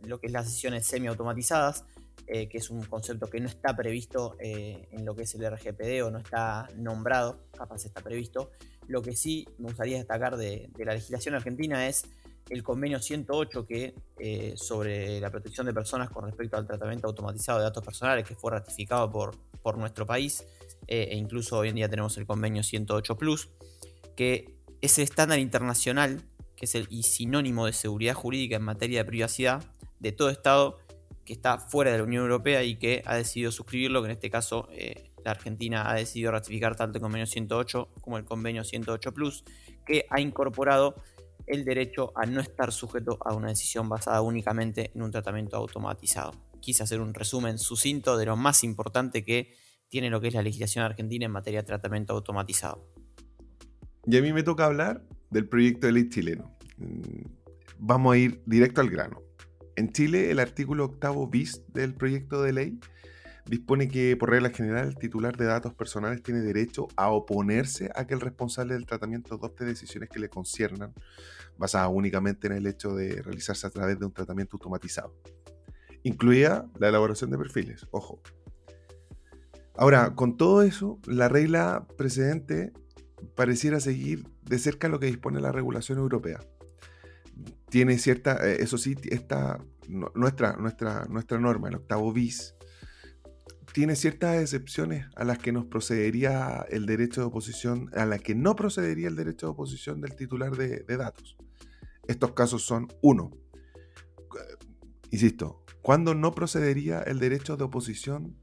lo 0.01 0.19
que 0.19 0.27
es 0.27 0.31
las 0.31 0.49
sesiones 0.49 0.87
semiautomatizadas 0.87 1.83
eh, 2.27 2.49
que 2.49 2.57
es 2.57 2.71
un 2.71 2.83
concepto 2.85 3.29
que 3.29 3.39
no 3.39 3.47
está 3.47 3.75
previsto 3.75 4.35
eh, 4.39 4.87
en 4.91 5.05
lo 5.05 5.15
que 5.15 5.23
es 5.23 5.35
el 5.35 5.47
RGPD 5.47 6.03
o 6.03 6.09
no 6.09 6.17
está 6.17 6.67
nombrado, 6.75 7.45
capaz 7.55 7.85
está 7.85 8.01
previsto. 8.01 8.49
Lo 8.87 9.03
que 9.03 9.15
sí 9.15 9.47
me 9.59 9.65
gustaría 9.65 9.97
destacar 9.97 10.35
de, 10.35 10.71
la 10.79 10.93
legislación 10.93 11.35
argentina 11.35 11.87
es 11.87 12.05
el 12.49 12.63
convenio 12.63 12.99
108 12.99 13.65
que 13.65 13.95
eh, 14.19 14.53
sobre 14.55 15.19
la 15.19 15.31
protección 15.31 15.65
de 15.65 15.73
personas 15.73 16.09
con 16.09 16.25
respecto 16.25 16.57
al 16.57 16.67
tratamiento 16.67 17.07
automatizado 17.07 17.59
de 17.59 17.65
datos 17.65 17.83
personales 17.83 18.27
que 18.27 18.35
fue 18.35 18.51
ratificado 18.51 19.09
por, 19.09 19.35
por 19.61 19.77
nuestro 19.77 20.05
país 20.05 20.45
e 20.87 21.15
incluso 21.15 21.57
hoy 21.57 21.69
en 21.69 21.75
día 21.75 21.89
tenemos 21.89 22.17
el 22.17 22.27
convenio 22.27 22.61
108 22.61 23.17
Plus 23.17 23.49
que 24.15 24.55
es 24.81 24.97
el 24.99 25.05
estándar 25.05 25.39
internacional 25.39 26.21
que 26.55 26.65
es 26.65 26.75
el 26.75 26.87
y 26.89 27.03
sinónimo 27.03 27.65
de 27.65 27.73
seguridad 27.73 28.13
jurídica 28.13 28.55
en 28.57 28.61
materia 28.61 28.99
de 28.99 29.05
privacidad 29.05 29.63
de 29.99 30.11
todo 30.11 30.29
Estado 30.29 30.77
que 31.25 31.33
está 31.33 31.57
fuera 31.57 31.91
de 31.91 31.97
la 31.97 32.03
Unión 32.03 32.23
Europea 32.23 32.63
y 32.63 32.75
que 32.75 33.01
ha 33.05 33.15
decidido 33.15 33.51
suscribirlo, 33.51 34.01
que 34.01 34.05
en 34.05 34.11
este 34.11 34.29
caso 34.29 34.69
eh, 34.71 35.11
la 35.23 35.31
Argentina 35.31 35.89
ha 35.89 35.95
decidido 35.95 36.31
ratificar 36.31 36.75
tanto 36.75 36.99
el 36.99 37.01
convenio 37.01 37.25
108 37.25 37.89
como 37.99 38.17
el 38.17 38.25
convenio 38.25 38.63
108 38.63 39.11
Plus, 39.11 39.43
que 39.85 40.05
ha 40.09 40.21
incorporado 40.21 40.95
el 41.47 41.65
derecho 41.65 42.11
a 42.15 42.25
no 42.25 42.41
estar 42.41 42.71
sujeto 42.71 43.17
a 43.21 43.33
una 43.33 43.49
decisión 43.49 43.89
basada 43.89 44.21
únicamente 44.21 44.91
en 44.93 45.01
un 45.01 45.11
tratamiento 45.11 45.57
automatizado. 45.57 46.31
Quise 46.59 46.83
hacer 46.83 47.01
un 47.01 47.13
resumen 47.13 47.57
sucinto 47.57 48.17
de 48.17 48.25
lo 48.25 48.35
más 48.35 48.63
importante 48.63 49.23
que 49.23 49.55
tiene 49.87 50.09
lo 50.09 50.19
que 50.19 50.29
es 50.29 50.33
la 50.33 50.41
legislación 50.41 50.83
argentina 50.83 51.25
en 51.25 51.31
materia 51.31 51.61
de 51.61 51.67
tratamiento 51.67 52.13
automatizado. 52.13 52.85
Y 54.07 54.17
a 54.17 54.21
mí 54.21 54.33
me 54.33 54.43
toca 54.43 54.65
hablar 54.65 55.03
del 55.29 55.47
proyecto 55.47 55.87
de 55.87 55.93
ley 55.93 56.09
chileno. 56.09 56.55
Mm, 56.77 57.27
vamos 57.79 58.13
a 58.13 58.17
ir 58.17 58.41
directo 58.45 58.81
al 58.81 58.89
grano. 58.89 59.21
En 59.75 59.91
Chile, 59.91 60.31
el 60.31 60.39
artículo 60.39 60.85
octavo 60.85 61.27
bis 61.27 61.61
del 61.73 61.93
proyecto 61.93 62.41
de 62.41 62.53
ley 62.53 62.79
dispone 63.45 63.87
que, 63.87 64.17
por 64.17 64.29
regla 64.29 64.49
general, 64.49 64.87
el 64.87 64.95
titular 64.95 65.37
de 65.37 65.45
datos 65.45 65.73
personales 65.73 66.23
tiene 66.23 66.41
derecho 66.41 66.87
a 66.95 67.09
oponerse 67.09 67.89
a 67.95 68.05
que 68.05 68.13
el 68.13 68.21
responsable 68.21 68.73
del 68.73 68.85
tratamiento 68.85 69.35
adopte 69.35 69.65
decisiones 69.65 70.09
que 70.09 70.19
le 70.19 70.29
conciernan, 70.29 70.93
basadas 71.57 71.89
únicamente 71.93 72.47
en 72.47 72.53
el 72.53 72.67
hecho 72.67 72.95
de 72.95 73.21
realizarse 73.21 73.67
a 73.67 73.69
través 73.69 73.99
de 73.99 74.05
un 74.05 74.13
tratamiento 74.13 74.57
automatizado. 74.57 75.13
Incluida 76.03 76.67
la 76.79 76.89
elaboración 76.89 77.29
de 77.29 77.37
perfiles, 77.37 77.87
ojo. 77.91 78.21
Ahora, 79.77 80.15
con 80.15 80.37
todo 80.37 80.61
eso, 80.61 80.99
la 81.05 81.27
regla 81.27 81.85
precedente 81.97 82.71
pareciera 83.35 83.79
seguir 83.79 84.27
de 84.43 84.59
cerca 84.59 84.87
lo 84.87 84.99
que 84.99 85.07
dispone 85.07 85.41
la 85.41 85.51
regulación 85.51 85.97
europea 85.97 86.39
tiene 87.69 87.97
cierta, 87.97 88.37
eh, 88.47 88.57
eso 88.61 88.77
sí, 88.77 88.95
nuestra, 90.13 90.53
nuestra, 90.53 91.05
nuestra 91.09 91.39
norma, 91.39 91.69
el 91.69 91.75
octavo 91.75 92.13
bis, 92.13 92.55
tiene 93.75 93.97
ciertas 93.97 94.41
excepciones 94.41 95.05
a 95.17 95.25
las 95.25 95.37
que 95.37 95.51
nos 95.51 95.65
procedería 95.65 96.65
el 96.69 96.85
derecho 96.85 97.19
de 97.19 97.27
oposición, 97.27 97.89
a 97.93 98.05
las 98.05 98.21
que 98.21 98.33
no 98.33 98.55
procedería 98.55 99.09
el 99.09 99.17
derecho 99.17 99.47
de 99.47 99.51
oposición 99.51 99.99
del 99.99 100.15
titular 100.15 100.55
de, 100.55 100.85
datos. 100.95 101.35
Estos 102.07 102.31
casos 102.31 102.65
son, 102.65 102.87
uno, 103.01 103.31
insisto, 105.11 105.65
¿cuándo 105.81 106.15
no 106.15 106.31
procedería 106.31 107.01
el 107.01 107.19
derecho 107.19 107.57
de 107.57 107.65
oposición 107.65 108.37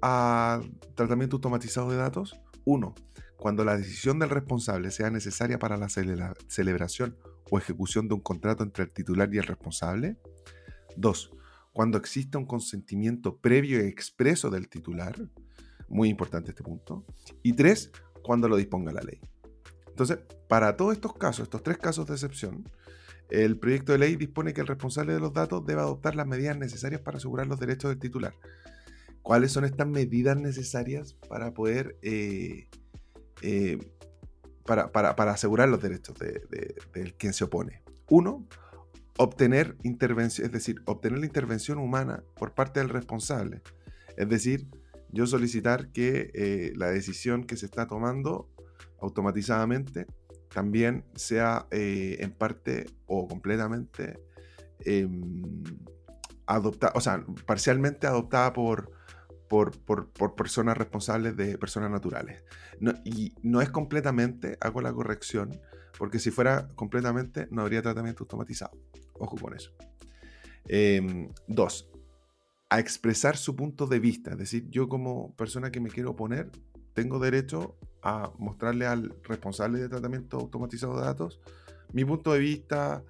al 0.00 0.76
tratamiento 0.96 1.36
automatizado 1.36 1.88
de 1.88 1.98
datos? 1.98 2.40
Uno, 2.64 2.96
cuando 3.36 3.64
la 3.64 3.76
decisión 3.76 4.18
del 4.18 4.30
responsable 4.30 4.90
sea 4.90 5.10
necesaria 5.10 5.60
para 5.60 5.76
la 5.76 5.90
celebración 5.90 7.16
o 7.52 7.56
ejecución 7.56 8.08
de 8.08 8.14
un 8.14 8.20
contrato 8.20 8.64
entre 8.64 8.82
el 8.82 8.90
titular 8.90 9.32
y 9.32 9.38
el 9.38 9.44
responsable. 9.44 10.16
2. 10.96 11.30
Cuando 11.72 11.98
exista 11.98 12.38
un 12.38 12.46
consentimiento 12.46 13.38
previo 13.38 13.84
y 13.84 13.88
expreso 13.88 14.50
del 14.50 14.68
titular. 14.68 15.16
Muy 15.88 16.08
importante 16.08 16.50
este 16.50 16.62
punto. 16.62 17.04
Y 17.42 17.54
3. 17.54 17.90
Cuando 18.22 18.48
lo 18.48 18.56
disponga 18.56 18.92
la 18.92 19.02
ley. 19.02 19.20
Entonces, 19.88 20.18
para 20.48 20.76
todos 20.76 20.92
estos 20.94 21.14
casos, 21.14 21.44
estos 21.44 21.62
tres 21.62 21.78
casos 21.78 22.06
de 22.06 22.14
excepción, 22.14 22.64
el 23.30 23.58
proyecto 23.58 23.92
de 23.92 23.98
ley 23.98 24.16
dispone 24.16 24.52
que 24.52 24.60
el 24.60 24.66
responsable 24.66 25.12
de 25.12 25.20
los 25.20 25.32
datos 25.32 25.64
debe 25.66 25.80
adoptar 25.80 26.14
las 26.14 26.26
medidas 26.26 26.56
necesarias 26.56 27.00
para 27.00 27.18
asegurar 27.18 27.46
los 27.46 27.58
derechos 27.58 27.90
del 27.90 27.98
titular. 27.98 28.34
¿Cuáles 29.22 29.52
son 29.52 29.64
estas 29.64 29.86
medidas 29.86 30.36
necesarias 30.36 31.14
para 31.28 31.52
poder 31.52 31.96
eh, 32.02 32.68
eh, 33.42 33.78
para, 34.64 35.32
asegurar 35.32 35.68
los 35.68 35.82
derechos 35.82 36.16
de, 36.18 37.12
quien 37.18 37.32
se 37.32 37.44
opone. 37.44 37.82
Uno, 38.08 38.46
obtener 39.18 39.76
intervención, 39.82 40.46
es 40.46 40.52
decir, 40.52 40.82
obtener 40.86 41.18
la 41.18 41.26
intervención 41.26 41.78
humana 41.78 42.22
por 42.36 42.54
parte 42.54 42.80
del 42.80 42.88
responsable. 42.88 43.62
Es 44.16 44.28
decir, 44.28 44.68
yo 45.10 45.26
solicitar 45.26 45.92
que 45.92 46.30
eh, 46.34 46.72
la 46.76 46.90
decisión 46.90 47.44
que 47.44 47.56
se 47.56 47.66
está 47.66 47.86
tomando 47.86 48.48
automatizadamente 49.00 50.06
también 50.52 51.04
sea 51.14 51.66
eh, 51.70 52.16
en 52.20 52.32
parte 52.32 52.86
o 53.06 53.26
completamente 53.26 54.18
em, 54.80 55.62
adoptada, 56.46 56.92
o 56.94 57.00
sea, 57.00 57.24
parcialmente 57.46 58.06
adoptada 58.06 58.52
por, 58.52 58.90
por, 59.48 60.34
personas 60.34 60.76
responsables 60.78 61.36
de 61.36 61.58
personas 61.58 61.90
naturales. 61.90 62.42
y 63.04 63.34
no 63.42 63.60
es 63.60 63.70
completamente, 63.70 64.56
hago 64.60 64.80
la 64.80 64.92
corrección, 64.92 65.60
porque 65.98 66.18
si 66.18 66.30
fuera 66.30 66.68
completamente 66.74 67.48
no 67.50 67.62
habría 67.62 67.82
tratamiento 67.82 68.24
automatizado. 68.24 68.72
Ojo 69.14 69.36
con 69.36 69.54
eso. 69.54 69.72
Em, 70.66 71.30
dos, 71.46 71.90
a 72.70 72.80
expresar 72.80 73.36
su 73.36 73.54
punto 73.56 73.86
de 73.86 74.00
vista. 74.00 74.32
Es 74.32 74.38
decir, 74.38 74.68
yo 74.70 74.88
como 74.88 75.34
persona 75.36 75.70
que 75.70 75.80
me 75.80 75.90
quiero 75.90 76.10
oponer, 76.10 76.50
tengo 76.94 77.18
derecho 77.18 77.76
a 78.02 78.32
mostrarle 78.38 78.86
al 78.86 79.14
responsable 79.22 79.80
de 79.80 79.88
tratamiento 79.88 80.38
automatizado 80.38 80.96
de 80.96 81.04
datos 81.04 81.40
mi 81.92 82.04
punto 82.04 82.32
de 82.32 82.38
vista, 82.38 83.04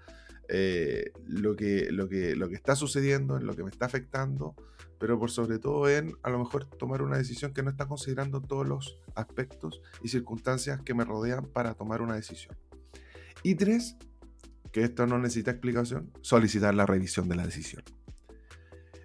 eh, 0.48 1.12
lo, 1.26 1.56
que, 1.56 1.88
lo, 1.90 2.08
que, 2.08 2.36
lo 2.36 2.48
que 2.48 2.54
está 2.54 2.76
sucediendo, 2.76 3.36
en 3.36 3.46
lo 3.46 3.54
que 3.54 3.62
me 3.62 3.70
está 3.70 3.86
afectando, 3.86 4.54
pero 4.98 5.18
por 5.18 5.30
sobre 5.30 5.58
todo 5.58 5.88
en 5.88 6.14
a 6.22 6.30
lo 6.30 6.38
mejor 6.38 6.64
tomar 6.64 7.02
una 7.02 7.16
decisión 7.16 7.52
que 7.52 7.62
no 7.62 7.70
está 7.70 7.86
considerando 7.86 8.40
todos 8.40 8.66
los 8.66 8.98
aspectos 9.14 9.80
y 10.02 10.08
circunstancias 10.08 10.80
que 10.82 10.94
me 10.94 11.04
rodean 11.04 11.46
para 11.46 11.74
tomar 11.74 12.02
una 12.02 12.14
decisión. 12.14 12.56
Y 13.42 13.56
tres, 13.56 13.96
que 14.72 14.82
esto 14.82 15.06
no 15.06 15.18
necesita 15.18 15.50
explicación, 15.50 16.10
solicitar 16.20 16.74
la 16.74 16.86
revisión 16.86 17.28
de 17.28 17.36
la 17.36 17.46
decisión. 17.46 17.82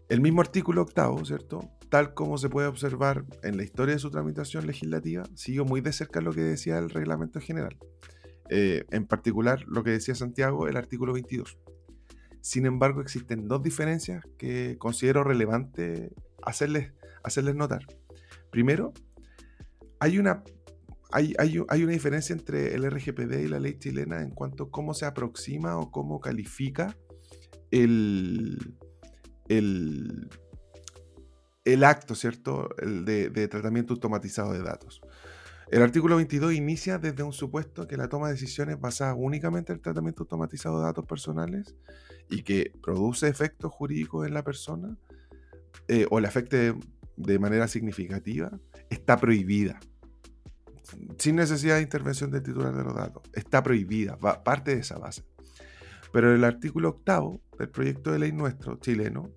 El 0.09 0.21
mismo 0.21 0.41
artículo 0.41 0.81
octavo, 0.81 1.25
¿cierto? 1.25 1.69
Tal 1.89 2.13
como 2.13 2.37
se 2.37 2.49
puede 2.49 2.67
observar 2.67 3.25
en 3.43 3.57
la 3.57 3.63
historia 3.63 3.95
de 3.95 3.99
su 3.99 4.09
tramitación 4.09 4.65
legislativa, 4.67 5.23
siguió 5.35 5.65
muy 5.65 5.81
de 5.81 5.91
cerca 5.91 6.21
lo 6.21 6.31
que 6.31 6.41
decía 6.41 6.77
el 6.77 6.89
reglamento 6.89 7.41
general. 7.41 7.77
Eh, 8.49 8.85
en 8.91 9.05
particular, 9.05 9.63
lo 9.67 9.83
que 9.83 9.91
decía 9.91 10.15
Santiago, 10.15 10.67
el 10.67 10.77
artículo 10.77 11.13
22. 11.13 11.57
Sin 12.41 12.65
embargo, 12.65 13.01
existen 13.01 13.47
dos 13.47 13.61
diferencias 13.61 14.23
que 14.37 14.77
considero 14.77 15.23
relevante 15.23 16.13
hacerles, 16.43 16.93
hacerles 17.23 17.55
notar. 17.55 17.85
Primero, 18.51 18.93
hay 19.99 20.17
una, 20.17 20.43
hay, 21.11 21.33
hay, 21.37 21.63
hay 21.69 21.83
una 21.83 21.93
diferencia 21.93 22.33
entre 22.33 22.75
el 22.75 22.89
RGPD 22.89 23.39
y 23.39 23.47
la 23.47 23.59
ley 23.59 23.77
chilena 23.79 24.21
en 24.21 24.31
cuanto 24.31 24.65
a 24.65 24.71
cómo 24.71 24.93
se 24.93 25.05
aproxima 25.05 25.77
o 25.77 25.91
cómo 25.91 26.19
califica 26.19 26.97
el, 27.71 28.75
el, 29.47 30.29
el 31.67 31.83
acto, 31.83 32.15
¿cierto? 32.15 32.69
El 32.77 33.05
de, 33.05 33.47
tratamiento 33.47 33.93
automatizado 33.93 34.53
de 34.53 34.63
datos. 34.63 35.01
El 35.69 35.81
artículo 35.81 36.15
22 36.15 36.53
inicia 36.53 36.97
desde 36.97 37.23
un 37.23 37.33
supuesto 37.33 37.87
que 37.87 37.97
la 37.97 38.07
toma 38.07 38.27
de 38.27 38.33
decisiones 38.33 38.79
basada 38.79 39.13
únicamente 39.15 39.73
en 39.73 39.77
el 39.77 39.81
tratamiento 39.81 40.23
automatizado 40.23 40.79
de 40.79 40.85
datos 40.85 41.05
personales 41.05 41.75
y 42.29 42.43
que 42.43 42.71
produce 42.81 43.27
efectos 43.27 43.71
jurídicos 43.73 44.25
en 44.25 44.33
la 44.33 44.45
persona 44.45 44.97
eh, 45.89 46.05
o 46.09 46.21
le 46.21 46.27
afecte 46.27 46.73
de 47.17 47.39
manera 47.39 47.67
significativa, 47.67 48.57
está 48.89 49.17
prohibida. 49.17 49.79
Sin 51.17 51.35
necesidad 51.35 51.75
de 51.75 51.81
intervención 51.81 52.31
del 52.31 52.43
titular 52.43 52.75
de 52.75 52.83
los 52.83 52.95
datos. 52.95 53.23
Está 53.33 53.63
prohibida, 53.63 54.15
va, 54.15 54.43
parte 54.43 54.75
de 54.75 54.81
esa 54.81 54.97
base. 54.97 55.23
Pero 56.11 56.33
el 56.33 56.43
artículo 56.43 56.89
octavo 56.89 57.41
del 57.57 57.69
proyecto 57.69 58.11
de 58.11 58.19
ley 58.19 58.31
nuestro, 58.31 58.77
chileno, 58.79 59.31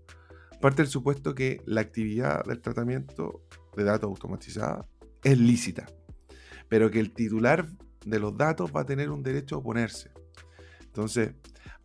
parte 0.60 0.82
del 0.82 0.90
supuesto 0.90 1.34
que 1.34 1.62
la 1.66 1.80
actividad 1.80 2.44
del 2.44 2.60
tratamiento 2.60 3.42
de 3.76 3.84
datos 3.84 4.08
automatizada 4.08 4.86
es 5.22 5.38
lícita, 5.38 5.86
pero 6.68 6.90
que 6.90 7.00
el 7.00 7.12
titular 7.12 7.66
de 8.04 8.18
los 8.18 8.36
datos 8.36 8.70
va 8.74 8.82
a 8.82 8.86
tener 8.86 9.10
un 9.10 9.22
derecho 9.22 9.56
a 9.56 9.58
oponerse. 9.58 10.10
Entonces, 10.82 11.34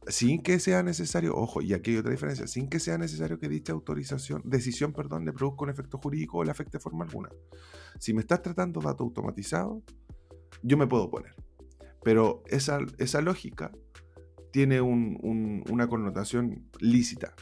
sin 0.08 0.42
que 0.42 0.60
sea 0.60 0.84
necesario, 0.84 1.36
ojo, 1.36 1.62
y 1.62 1.74
aquí 1.74 1.92
hay 1.92 1.98
otra 1.98 2.12
diferencia, 2.12 2.48
sin 2.48 2.70
que 2.70 2.80
sea 2.80 2.98
necesario 2.98 3.40
que 3.40 3.50
dicha 3.50 3.74
autorización, 3.74 4.42
decisión, 4.46 4.94
perdón, 4.94 5.26
le 5.26 5.34
produzca 5.34 5.64
un 5.64 5.70
efecto 5.70 5.98
jurídico 5.98 6.38
o 6.40 6.44
le 6.44 6.52
afecte 6.52 6.78
de 6.78 6.82
forma 6.82 7.06
alguna. 7.06 7.30
Si 8.00 8.14
me 8.14 8.22
estás 8.22 8.42
tratando 8.42 8.82
datos 8.82 9.02
automatizados, 9.02 9.84
yo 10.62 10.78
me 10.78 10.88
puedo 10.88 11.06
oponer. 11.06 11.36
Pero 12.04 12.44
esa, 12.48 12.80
esa 12.98 13.22
lógica 13.22 13.72
tiene 14.52 14.80
una 14.80 15.88
connotación 15.90 16.70
lícita, 16.80 17.34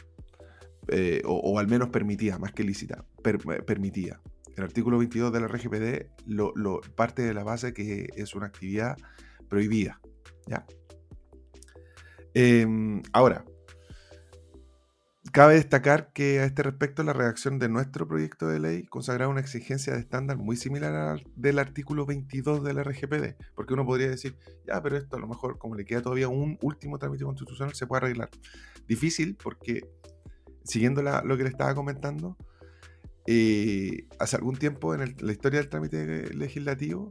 eh, 0.88 1.22
o, 1.24 1.58
al 1.58 1.68
menos 1.68 1.90
permitida, 1.90 2.38
más 2.38 2.52
que 2.52 2.64
lícita, 2.64 3.04
eh, 3.24 3.62
permitida. 3.62 4.20
El 4.56 4.64
artículo 4.64 4.98
22 4.98 5.32
de 5.32 5.40
la 5.40 5.48
RGPD 5.48 6.06
lo, 6.26 6.80
parte 6.96 7.22
de 7.22 7.34
la 7.34 7.44
base 7.44 7.72
que 7.72 8.08
es 8.16 8.34
una 8.34 8.46
actividad 8.46 8.96
prohibida. 9.48 10.00
¿ya? 10.46 10.66
Em, 12.34 13.02
ahora, 13.12 13.44
Cabe 15.34 15.54
destacar 15.54 16.12
que 16.12 16.38
a 16.38 16.44
este 16.44 16.62
respecto 16.62 17.02
la 17.02 17.12
redacción 17.12 17.58
de 17.58 17.68
nuestro 17.68 18.06
proyecto 18.06 18.46
de 18.46 18.60
ley 18.60 18.84
consagraba 18.84 19.32
una 19.32 19.40
exigencia 19.40 19.92
de 19.92 19.98
estándar 19.98 20.36
muy 20.36 20.56
similar 20.56 20.94
al 20.94 21.24
del 21.34 21.58
artículo 21.58 22.06
22 22.06 22.62
del 22.62 22.78
RGPD, 22.84 23.34
porque 23.56 23.74
uno 23.74 23.84
podría 23.84 24.08
decir, 24.08 24.36
ya, 24.64 24.80
pero 24.80 24.96
esto 24.96 25.16
a 25.16 25.18
lo 25.18 25.26
mejor 25.26 25.58
como 25.58 25.74
le 25.74 25.84
queda 25.84 26.02
todavía 26.02 26.28
un 26.28 26.56
último 26.62 27.00
trámite 27.00 27.24
constitucional 27.24 27.74
se 27.74 27.84
puede 27.88 28.04
arreglar. 28.04 28.28
Difícil 28.86 29.36
porque, 29.42 29.88
siguiendo 30.62 31.02
lo 31.02 31.36
que 31.36 31.42
le 31.42 31.48
estaba 31.48 31.74
comentando, 31.74 32.36
eh, 33.26 34.06
hace 34.20 34.36
algún 34.36 34.56
tiempo 34.56 34.94
en 34.94 35.16
la 35.18 35.32
historia 35.32 35.58
del 35.58 35.68
trámite 35.68 36.32
legislativo, 36.32 37.10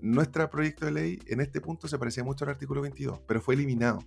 nuestro 0.00 0.48
proyecto 0.50 0.86
de 0.86 0.92
ley 0.92 1.18
en 1.26 1.40
este 1.40 1.60
punto 1.60 1.88
se 1.88 1.98
parecía 1.98 2.22
mucho 2.22 2.44
al 2.44 2.52
artículo 2.52 2.80
22, 2.82 3.22
pero 3.26 3.40
fue 3.40 3.54
eliminado. 3.54 3.98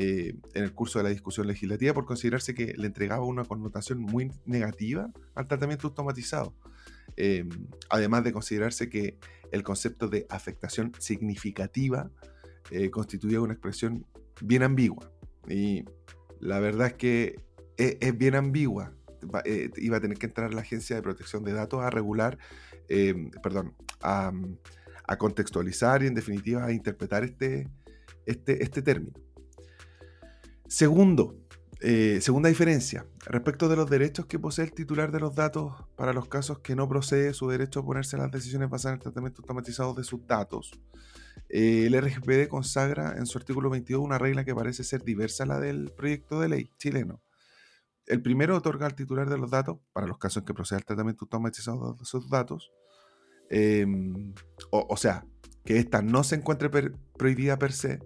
Eh, 0.00 0.36
en 0.54 0.62
el 0.62 0.72
curso 0.74 1.00
de 1.00 1.02
la 1.02 1.10
discusión 1.10 1.48
legislativa 1.48 1.92
por 1.92 2.04
considerarse 2.04 2.54
que 2.54 2.72
le 2.76 2.86
entregaba 2.86 3.24
una 3.24 3.44
connotación 3.44 3.98
muy 3.98 4.30
negativa 4.46 5.10
al 5.34 5.48
tratamiento 5.48 5.88
automatizado. 5.88 6.54
Eh, 7.16 7.48
además 7.90 8.22
de 8.22 8.32
considerarse 8.32 8.88
que 8.88 9.18
el 9.50 9.64
concepto 9.64 10.06
de 10.06 10.24
afectación 10.30 10.92
significativa 11.00 12.12
eh, 12.70 12.90
constituía 12.90 13.40
una 13.40 13.54
expresión 13.54 14.06
bien 14.40 14.62
ambigua. 14.62 15.10
Y 15.48 15.84
la 16.38 16.60
verdad 16.60 16.86
es 16.86 16.94
que 16.94 17.40
es, 17.76 18.16
bien 18.16 18.36
ambigua. 18.36 18.94
iba 19.78 19.96
a 19.96 20.00
tener 20.00 20.16
que 20.16 20.26
entrar 20.26 20.54
la 20.54 20.60
Agencia 20.60 20.94
de 20.94 21.02
Protección 21.02 21.42
de 21.42 21.54
Datos 21.54 21.82
a 21.82 21.90
regular, 21.90 22.38
perdón, 23.42 23.74
a, 24.00 24.30
a, 25.08 25.18
contextualizar 25.18 26.04
y 26.04 26.06
en 26.06 26.14
definitiva 26.14 26.66
a 26.66 26.70
interpretar 26.70 27.24
este, 27.24 27.68
este, 28.26 28.62
este 28.62 28.80
término. 28.80 29.27
Segundo, 30.68 31.34
eh, 31.80 32.18
segunda 32.20 32.50
diferencia, 32.50 33.06
respecto 33.24 33.70
de 33.70 33.76
los 33.76 33.88
derechos 33.88 34.26
que 34.26 34.38
posee 34.38 34.66
el 34.66 34.72
titular 34.72 35.10
de 35.10 35.18
los 35.18 35.34
datos 35.34 35.72
para 35.96 36.12
los 36.12 36.28
casos 36.28 36.58
que 36.58 36.76
no 36.76 36.86
procede 36.86 37.32
su 37.32 37.48
derecho 37.48 37.80
a 37.80 37.86
ponerse 37.86 38.18
las 38.18 38.30
decisiones 38.30 38.68
basadas 38.68 38.94
en 38.94 38.98
el 38.98 39.02
tratamiento 39.02 39.40
automatizado 39.40 39.94
de 39.94 40.04
sus 40.04 40.26
datos. 40.26 40.72
Eh, 41.48 41.86
el 41.86 41.98
RGPD 41.98 42.48
consagra 42.48 43.16
en 43.16 43.24
su 43.24 43.38
artículo 43.38 43.70
22 43.70 44.04
una 44.04 44.18
regla 44.18 44.44
que 44.44 44.54
parece 44.54 44.84
ser 44.84 45.02
diversa 45.04 45.44
a 45.44 45.46
la 45.46 45.58
del 45.58 45.90
proyecto 45.96 46.38
de 46.40 46.48
ley 46.48 46.70
chileno. 46.76 47.22
El 48.04 48.20
primero 48.20 48.54
otorga 48.54 48.84
al 48.84 48.94
titular 48.94 49.30
de 49.30 49.38
los 49.38 49.50
datos, 49.50 49.78
para 49.94 50.06
los 50.06 50.18
casos 50.18 50.42
en 50.42 50.46
que 50.46 50.54
proceda 50.54 50.80
el 50.80 50.84
tratamiento 50.84 51.24
automatizado 51.24 51.94
de 51.94 52.04
sus 52.04 52.28
datos, 52.28 52.70
em, 53.48 54.34
o, 54.70 54.96
sea, 54.98 55.24
que 55.64 55.78
ésta 55.78 56.02
no 56.02 56.24
se 56.24 56.36
encuentre 56.36 56.68
prohibida 57.16 57.58
per 57.58 57.72
se, 57.72 58.00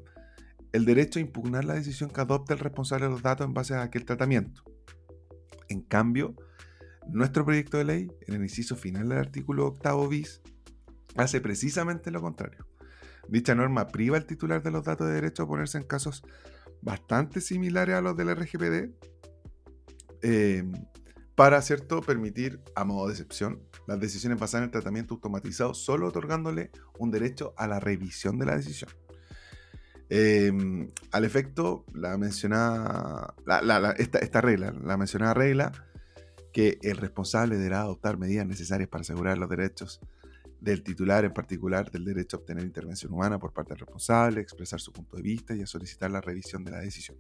el 0.72 0.84
derecho 0.84 1.18
a 1.18 1.22
impugnar 1.22 1.64
la 1.64 1.74
decisión 1.74 2.10
que 2.10 2.20
adopte 2.20 2.54
el 2.54 2.58
responsable 2.58 3.06
de 3.06 3.12
los 3.12 3.22
datos 3.22 3.46
en 3.46 3.54
base 3.54 3.74
a 3.74 3.82
aquel 3.82 4.04
tratamiento. 4.04 4.62
En 5.68 5.82
cambio, 5.82 6.34
nuestro 7.08 7.44
proyecto 7.44 7.78
de 7.78 7.84
ley, 7.84 8.12
en 8.26 8.34
el 8.34 8.42
inciso 8.42 8.76
final 8.76 9.08
del 9.08 9.18
artículo 9.18 9.66
octavo 9.66 10.08
bis, 10.08 10.40
hace 11.16 11.40
precisamente 11.40 12.10
lo 12.10 12.20
contrario. 12.20 12.66
Dicha 13.28 13.54
norma 13.54 13.88
priva 13.88 14.16
al 14.16 14.26
titular 14.26 14.62
de 14.62 14.70
los 14.70 14.84
datos 14.84 15.06
de 15.06 15.14
derecho 15.14 15.44
a 15.44 15.48
ponerse 15.48 15.78
en 15.78 15.84
casos 15.84 16.22
bastante 16.80 17.40
similares 17.40 17.94
a 17.94 18.00
los 18.00 18.16
del 18.16 18.34
RGPD 18.34 18.90
em, 20.22 20.72
para, 21.34 21.62
¿cierto?, 21.62 22.02
permitir, 22.02 22.60
a 22.74 22.84
modo 22.84 23.06
de 23.06 23.12
excepción, 23.12 23.62
las 23.86 24.00
decisiones 24.00 24.38
basadas 24.38 24.62
en 24.62 24.64
el 24.64 24.70
tratamiento 24.70 25.14
automatizado, 25.14 25.74
solo 25.74 26.08
otorgándole 26.08 26.70
un 26.98 27.10
derecho 27.10 27.54
a 27.56 27.66
la 27.66 27.80
revisión 27.80 28.38
de 28.38 28.46
la 28.46 28.56
decisión. 28.56 28.90
Em, 30.14 30.90
al 31.10 31.24
efecto, 31.24 31.86
la 31.94 32.18
mencionada, 32.18 33.34
esta, 33.96 34.42
regla, 34.42 34.70
la 34.70 34.98
mencionada 34.98 35.32
regla, 35.32 35.72
que 36.52 36.76
el 36.82 36.98
responsable 36.98 37.56
deberá 37.56 37.80
adoptar 37.80 38.18
medidas 38.18 38.46
necesarias 38.46 38.90
para 38.90 39.00
asegurar 39.00 39.38
los 39.38 39.48
derechos 39.48 40.00
del 40.60 40.82
titular, 40.82 41.24
en 41.24 41.32
particular 41.32 41.90
del 41.90 42.04
derecho 42.04 42.36
a 42.36 42.40
obtener 42.40 42.62
intervención 42.62 43.10
humana 43.10 43.38
por 43.38 43.54
parte 43.54 43.70
del 43.70 43.78
responsable, 43.78 44.42
expresar 44.42 44.80
su 44.80 44.92
punto 44.92 45.16
de 45.16 45.22
vista 45.22 45.54
y 45.54 45.62
a 45.62 45.66
solicitar 45.66 46.10
la 46.10 46.20
revisión 46.20 46.62
de 46.62 46.72
la 46.72 46.80
decisión. 46.80 47.16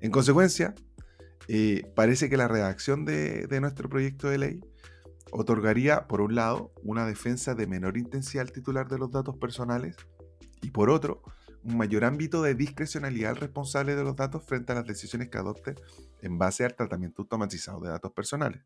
En 0.00 0.10
consecuencia, 0.10 0.74
eh, 1.46 1.92
parece 1.94 2.30
que 2.30 2.38
la 2.38 2.48
redacción 2.48 3.04
de, 3.04 3.46
de 3.48 3.60
nuestro 3.60 3.90
proyecto 3.90 4.30
de 4.30 4.38
ley 4.38 4.60
otorgaría, 5.30 6.06
por 6.06 6.22
un 6.22 6.36
lado, 6.36 6.72
una 6.82 7.04
defensa 7.04 7.54
de 7.54 7.66
menor 7.66 7.98
intensidad 7.98 8.46
al 8.46 8.52
titular 8.52 8.88
de 8.88 8.96
los 8.96 9.10
datos 9.10 9.36
personales 9.36 9.94
y, 10.62 10.70
por 10.70 10.88
otro, 10.88 11.22
un 11.68 11.76
mayor 11.76 12.04
ámbito 12.04 12.42
de 12.42 12.54
discrecionalidad 12.54 13.32
al 13.32 13.36
responsable 13.36 13.94
de 13.94 14.02
los 14.02 14.16
datos 14.16 14.42
frente 14.44 14.72
a 14.72 14.76
las 14.76 14.86
decisiones 14.86 15.28
que 15.28 15.38
adopte 15.38 15.74
en 16.22 16.38
base 16.38 16.64
al 16.64 16.74
tratamiento 16.74 17.22
automatizado 17.22 17.80
de 17.80 17.90
datos 17.90 18.12
personales, 18.12 18.62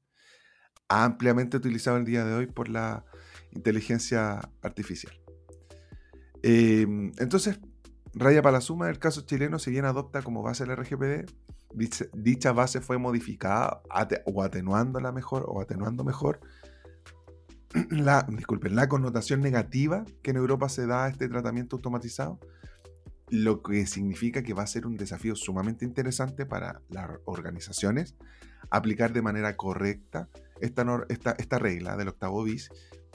ampliamente 0.88 1.57
utilizado 1.57 1.97
el 1.97 2.05
día 2.05 2.25
de 2.25 2.35
hoy 2.35 2.47
por 2.47 2.69
la 2.69 3.05
inteligencia 3.51 4.41
artificial. 4.62 5.12
Em, 6.43 7.12
entonces, 7.19 7.59
raya 8.15 8.41
para 8.41 8.59
la 8.59 8.61
suma, 8.61 8.88
el 8.88 8.99
caso 8.99 9.23
chileno, 9.23 9.59
si 9.59 9.71
bien 9.71 9.85
adopta 9.85 10.23
como 10.23 10.43
base 10.43 10.65
el 10.65 10.77
RGPD, 10.77 11.29
dicha, 12.15 12.53
base 12.53 12.81
fue 12.81 12.99
modificada 12.99 13.83
o 14.27 14.43
atenuándola 14.43 15.11
mejor 15.11 15.45
o 15.49 15.61
atenuando 15.61 16.05
mejor 16.05 16.41
la, 17.91 18.27
disculpen, 18.29 18.77
la 18.77 18.88
connotación 18.88 19.41
negativa 19.41 20.05
que 20.23 20.31
en 20.31 20.37
Europa 20.37 20.69
se 20.69 20.87
da 20.87 21.05
a 21.05 21.09
este 21.09 21.29
tratamiento 21.29 21.77
automatizado 21.77 22.38
lo 23.33 23.62
que 23.62 23.87
significa 23.87 24.42
que 24.42 24.53
va 24.53 24.62
a 24.62 24.66
ser 24.66 24.87
un 24.87 24.99
desafío 24.99 25.35
sumamente 25.35 25.87
interesante 25.87 26.45
para 26.45 26.83
las 26.90 27.09
organizaciones 27.25 28.14
aplicar 28.68 29.14
de 29.14 29.23
manera 29.23 29.57
correcta 29.57 30.29
esta, 30.61 30.85
esta, 31.09 31.59
regla 31.59 31.97
del 31.97 32.09
octavo 32.09 32.45
bis 32.45 32.68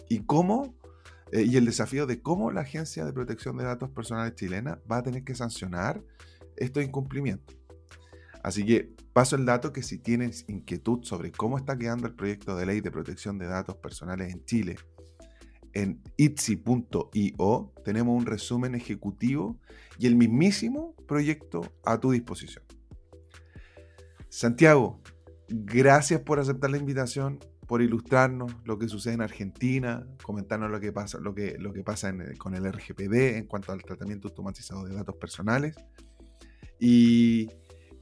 y 0.10 0.26
cómo 0.26 0.76
eh, 1.32 1.44
y 1.44 1.56
el 1.56 1.66
desafío 1.66 2.08
de 2.08 2.20
cómo 2.20 2.52
la 2.52 2.62
Agencia 2.62 3.06
de 3.06 3.14
Protección 3.14 3.58
de 3.58 3.66
Datos 3.66 3.92
Personales 3.92 4.34
chilena 4.34 4.80
va 4.92 4.98
a 4.98 5.04
tener 5.04 5.24
que 5.24 5.36
sancionar 5.36 6.02
estos 6.56 6.84
incumplimientos. 6.84 7.56
Así 8.42 8.66
que 8.66 8.90
paso 9.14 9.36
el 9.36 9.46
dato 9.46 9.72
que 9.72 9.84
si 9.84 10.00
tienes 10.00 10.46
inquietud 10.48 11.04
sobre 11.04 11.32
cómo 11.32 11.60
está 11.60 11.78
quedando 11.78 12.08
el 12.08 12.16
proyecto 12.16 12.56
de 12.56 12.66
ley 12.66 12.82
de 12.82 12.90
protección 12.90 13.38
de 13.38 13.46
datos 13.46 13.76
personales 13.76 14.34
en 14.34 14.44
Chile, 14.46 14.78
en 15.78 16.02
itsi.io 16.18 17.74
tenemos 17.86 18.18
un 18.18 18.26
resumen 18.26 18.74
ejecutivo 18.74 19.60
y 20.00 20.08
el 20.08 20.16
mismísimo 20.16 20.96
proyecto 21.08 21.62
a 21.86 22.00
tu 22.00 22.12
disposición. 22.12 22.64
Santiago, 24.28 25.00
gracias 25.48 26.22
por 26.22 26.40
aceptar 26.40 26.72
la 26.72 26.78
invitación, 26.78 27.40
por 27.68 27.84
ilustrarnos 27.84 28.56
lo 28.66 28.80
que 28.80 28.88
sucede 28.88 29.14
en 29.14 29.22
Argentina, 29.22 30.08
comentarnos 30.24 30.72
lo 30.72 30.80
que 30.80 30.92
pasa, 30.92 31.20
lo 31.20 31.36
que, 31.36 31.58
lo 31.60 31.74
que 31.74 31.84
pasa 31.84 32.12
con 32.40 32.56
el 32.56 32.72
RGPD 32.72 33.38
en 33.38 33.46
cuanto 33.46 33.72
al 33.72 33.84
tratamiento 33.84 34.30
automatizado 34.30 34.84
de 34.86 34.96
datos 34.96 35.16
personales 35.18 35.76
y 36.80 37.50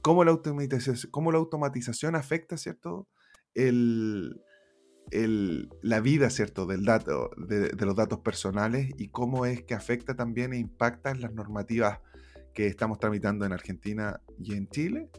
cómo 0.00 0.24
la 0.24 0.30
automatización, 0.30 1.10
cómo 1.10 1.30
la 1.30 1.38
automatización 1.38 2.16
afecta, 2.16 2.56
¿cierto? 2.56 3.06
El, 3.54 4.40
la 5.10 6.00
vida, 6.00 6.30
¿cierto? 6.30 6.66
Del 6.66 6.84
dato, 6.84 7.30
de, 7.36 7.70
los 7.84 7.94
datos 7.94 8.20
personales 8.20 8.90
y 8.98 9.08
cómo 9.08 9.46
es 9.46 9.62
que 9.62 9.74
afecta 9.74 10.14
también 10.14 10.52
e 10.52 10.58
impacta 10.58 11.14
las 11.14 11.32
normativas 11.32 12.00
que 12.54 12.66
estamos 12.66 12.98
tramitando 12.98 13.44
en 13.44 13.52
Argentina 13.52 14.20
y 14.38 14.54
en 14.54 14.68
Chile 14.68 15.10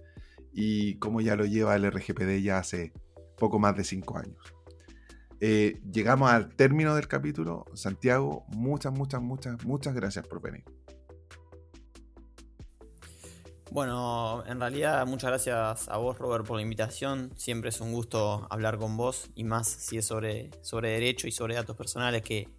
y 0.54 0.96
cómo 0.96 1.22
ya 1.22 1.36
lo 1.36 1.46
lleva 1.46 1.76
el 1.76 1.90
RGPD 1.90 2.42
ya 2.42 2.58
hace 2.58 2.92
poco 3.38 3.60
más 3.60 3.76
de 3.76 3.84
cinco 3.84 4.18
años. 4.18 4.54
Eh, 5.40 5.80
llegamos 5.92 6.32
al 6.32 6.56
término 6.56 6.96
del 6.96 7.08
capítulo. 7.08 7.66
Santiago, 7.76 8.46
muchas, 8.50 8.92
muchas, 8.92 9.22
muchas, 9.22 9.64
muchas 9.66 9.94
gracias 9.94 10.28
por 10.28 10.42
venir. 10.42 10.64
Bueno, 13.78 14.44
en 14.48 14.60
realidad 14.60 15.06
muchas 15.06 15.30
gracias 15.30 15.88
a 15.88 15.98
vos, 15.98 16.18
Robert, 16.18 16.48
por 16.48 16.56
la 16.56 16.64
invitación. 16.64 17.32
Siempre 17.36 17.70
es 17.70 17.80
un 17.80 17.94
gusto 17.94 18.48
hablar 18.50 18.80
con 18.80 18.98
vos 18.98 19.30
y 19.36 19.44
más 19.44 19.68
si 19.68 20.00
es 20.00 20.06
sobre, 20.08 20.50
sobre 20.64 20.90
derecho 20.90 21.28
y 21.28 21.32
sobre 21.32 21.54
datos 21.54 21.76
personales, 21.78 22.24
que, 22.24 22.50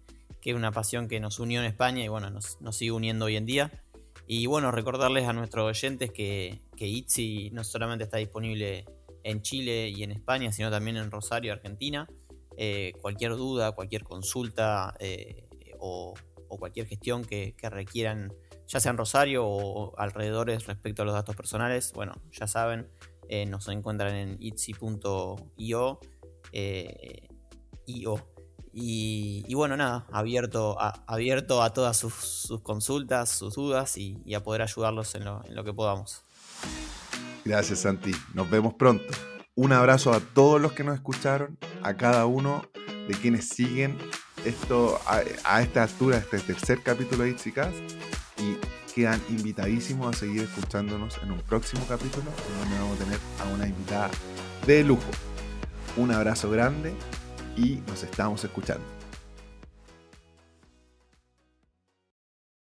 es 0.41 0.55
una 0.55 0.71
pasión 0.71 1.09
que 1.09 1.19
nos 1.19 1.39
unió 1.39 1.59
en 1.59 1.65
España 1.65 2.05
y 2.05 2.07
bueno, 2.07 2.29
nos, 2.29 2.61
nos 2.61 2.77
sigue 2.77 2.93
uniendo 2.93 3.25
hoy 3.25 3.35
en 3.35 3.45
día. 3.45 3.83
Y 4.27 4.45
bueno, 4.45 4.71
recordarles 4.71 5.27
a 5.27 5.33
nuestros 5.33 5.65
oyentes 5.65 6.09
que, 6.13 6.61
que 6.77 6.87
Itzi 6.87 7.49
no 7.51 7.65
solamente 7.65 8.05
está 8.05 8.15
disponible 8.15 8.85
en 9.23 9.41
Chile 9.41 9.89
y 9.89 10.03
en 10.03 10.13
España, 10.13 10.53
sino 10.53 10.71
también 10.71 10.95
en 10.95 11.11
Rosario, 11.11 11.51
Argentina. 11.51 12.07
Eh, 12.55 12.93
cualquier 13.01 13.35
duda, 13.35 13.73
cualquier 13.73 14.05
consulta 14.05 14.95
eh, 14.99 15.49
o, 15.79 16.13
cualquier 16.47 16.87
gestión 16.87 17.25
que, 17.25 17.53
requieran, 17.61 18.31
ya 18.69 18.79
sea 18.79 18.91
en 18.91 18.97
Rosario 18.97 19.45
o 19.45 19.97
alrededores 19.99 20.67
respecto 20.67 21.01
a 21.01 21.05
los 21.05 21.15
datos 21.15 21.35
personales, 21.35 21.91
bueno, 21.93 22.13
ya 22.31 22.47
saben, 22.47 22.87
eh, 23.27 23.45
nos 23.45 23.67
encuentran 23.67 24.15
en 24.15 24.37
itsi.io. 24.39 25.99
Y, 28.71 29.53
bueno, 29.55 29.75
nada, 29.75 30.05
abierto 30.11 30.79
a, 30.79 31.03
abierto 31.07 31.63
a 31.63 31.73
todas 31.73 31.97
sus, 31.97 32.61
consultas, 32.63 33.29
sus 33.29 33.55
dudas 33.55 33.97
y, 33.97 34.33
a 34.33 34.43
poder 34.43 34.61
ayudarlos 34.61 35.15
en 35.15 35.25
lo 35.25 35.63
que 35.65 35.73
podamos. 35.73 36.23
Gracias, 37.43 37.79
Santi. 37.79 38.11
Nos 38.33 38.49
vemos 38.49 38.75
pronto. 38.75 39.11
Un 39.55 39.73
abrazo 39.73 40.13
a 40.13 40.19
todos 40.19 40.61
los 40.61 40.73
que 40.73 40.83
nos 40.83 40.95
escucharon, 40.95 41.57
a 41.81 41.97
cada 41.97 42.25
uno 42.27 42.63
de 43.07 43.15
quienes 43.15 43.49
siguen 43.49 43.97
esto 44.45 44.99
a, 45.05 45.61
esta 45.61 45.83
altura, 45.83 46.17
este 46.17 46.39
tercer 46.39 46.81
capítulo 46.83 47.23
de 47.23 47.31
Itzicast. 47.31 47.75
Quedan 48.93 49.21
invitadísimos 49.29 50.15
a 50.15 50.19
seguir 50.19 50.43
escuchándonos 50.43 51.17
en 51.23 51.31
un 51.31 51.39
próximo 51.39 51.85
capítulo, 51.87 52.25
donde 52.59 52.79
vamos 52.79 52.99
a 52.99 53.03
tener 53.03 53.19
a 53.39 53.53
una 53.53 53.67
invitada 53.67 54.09
de 54.65 54.83
lujo. 54.83 55.09
Un 55.97 56.11
abrazo 56.11 56.49
grande 56.49 56.93
y 57.55 57.81
nos 57.87 58.03
estamos 58.03 58.43
escuchando. 58.43 58.98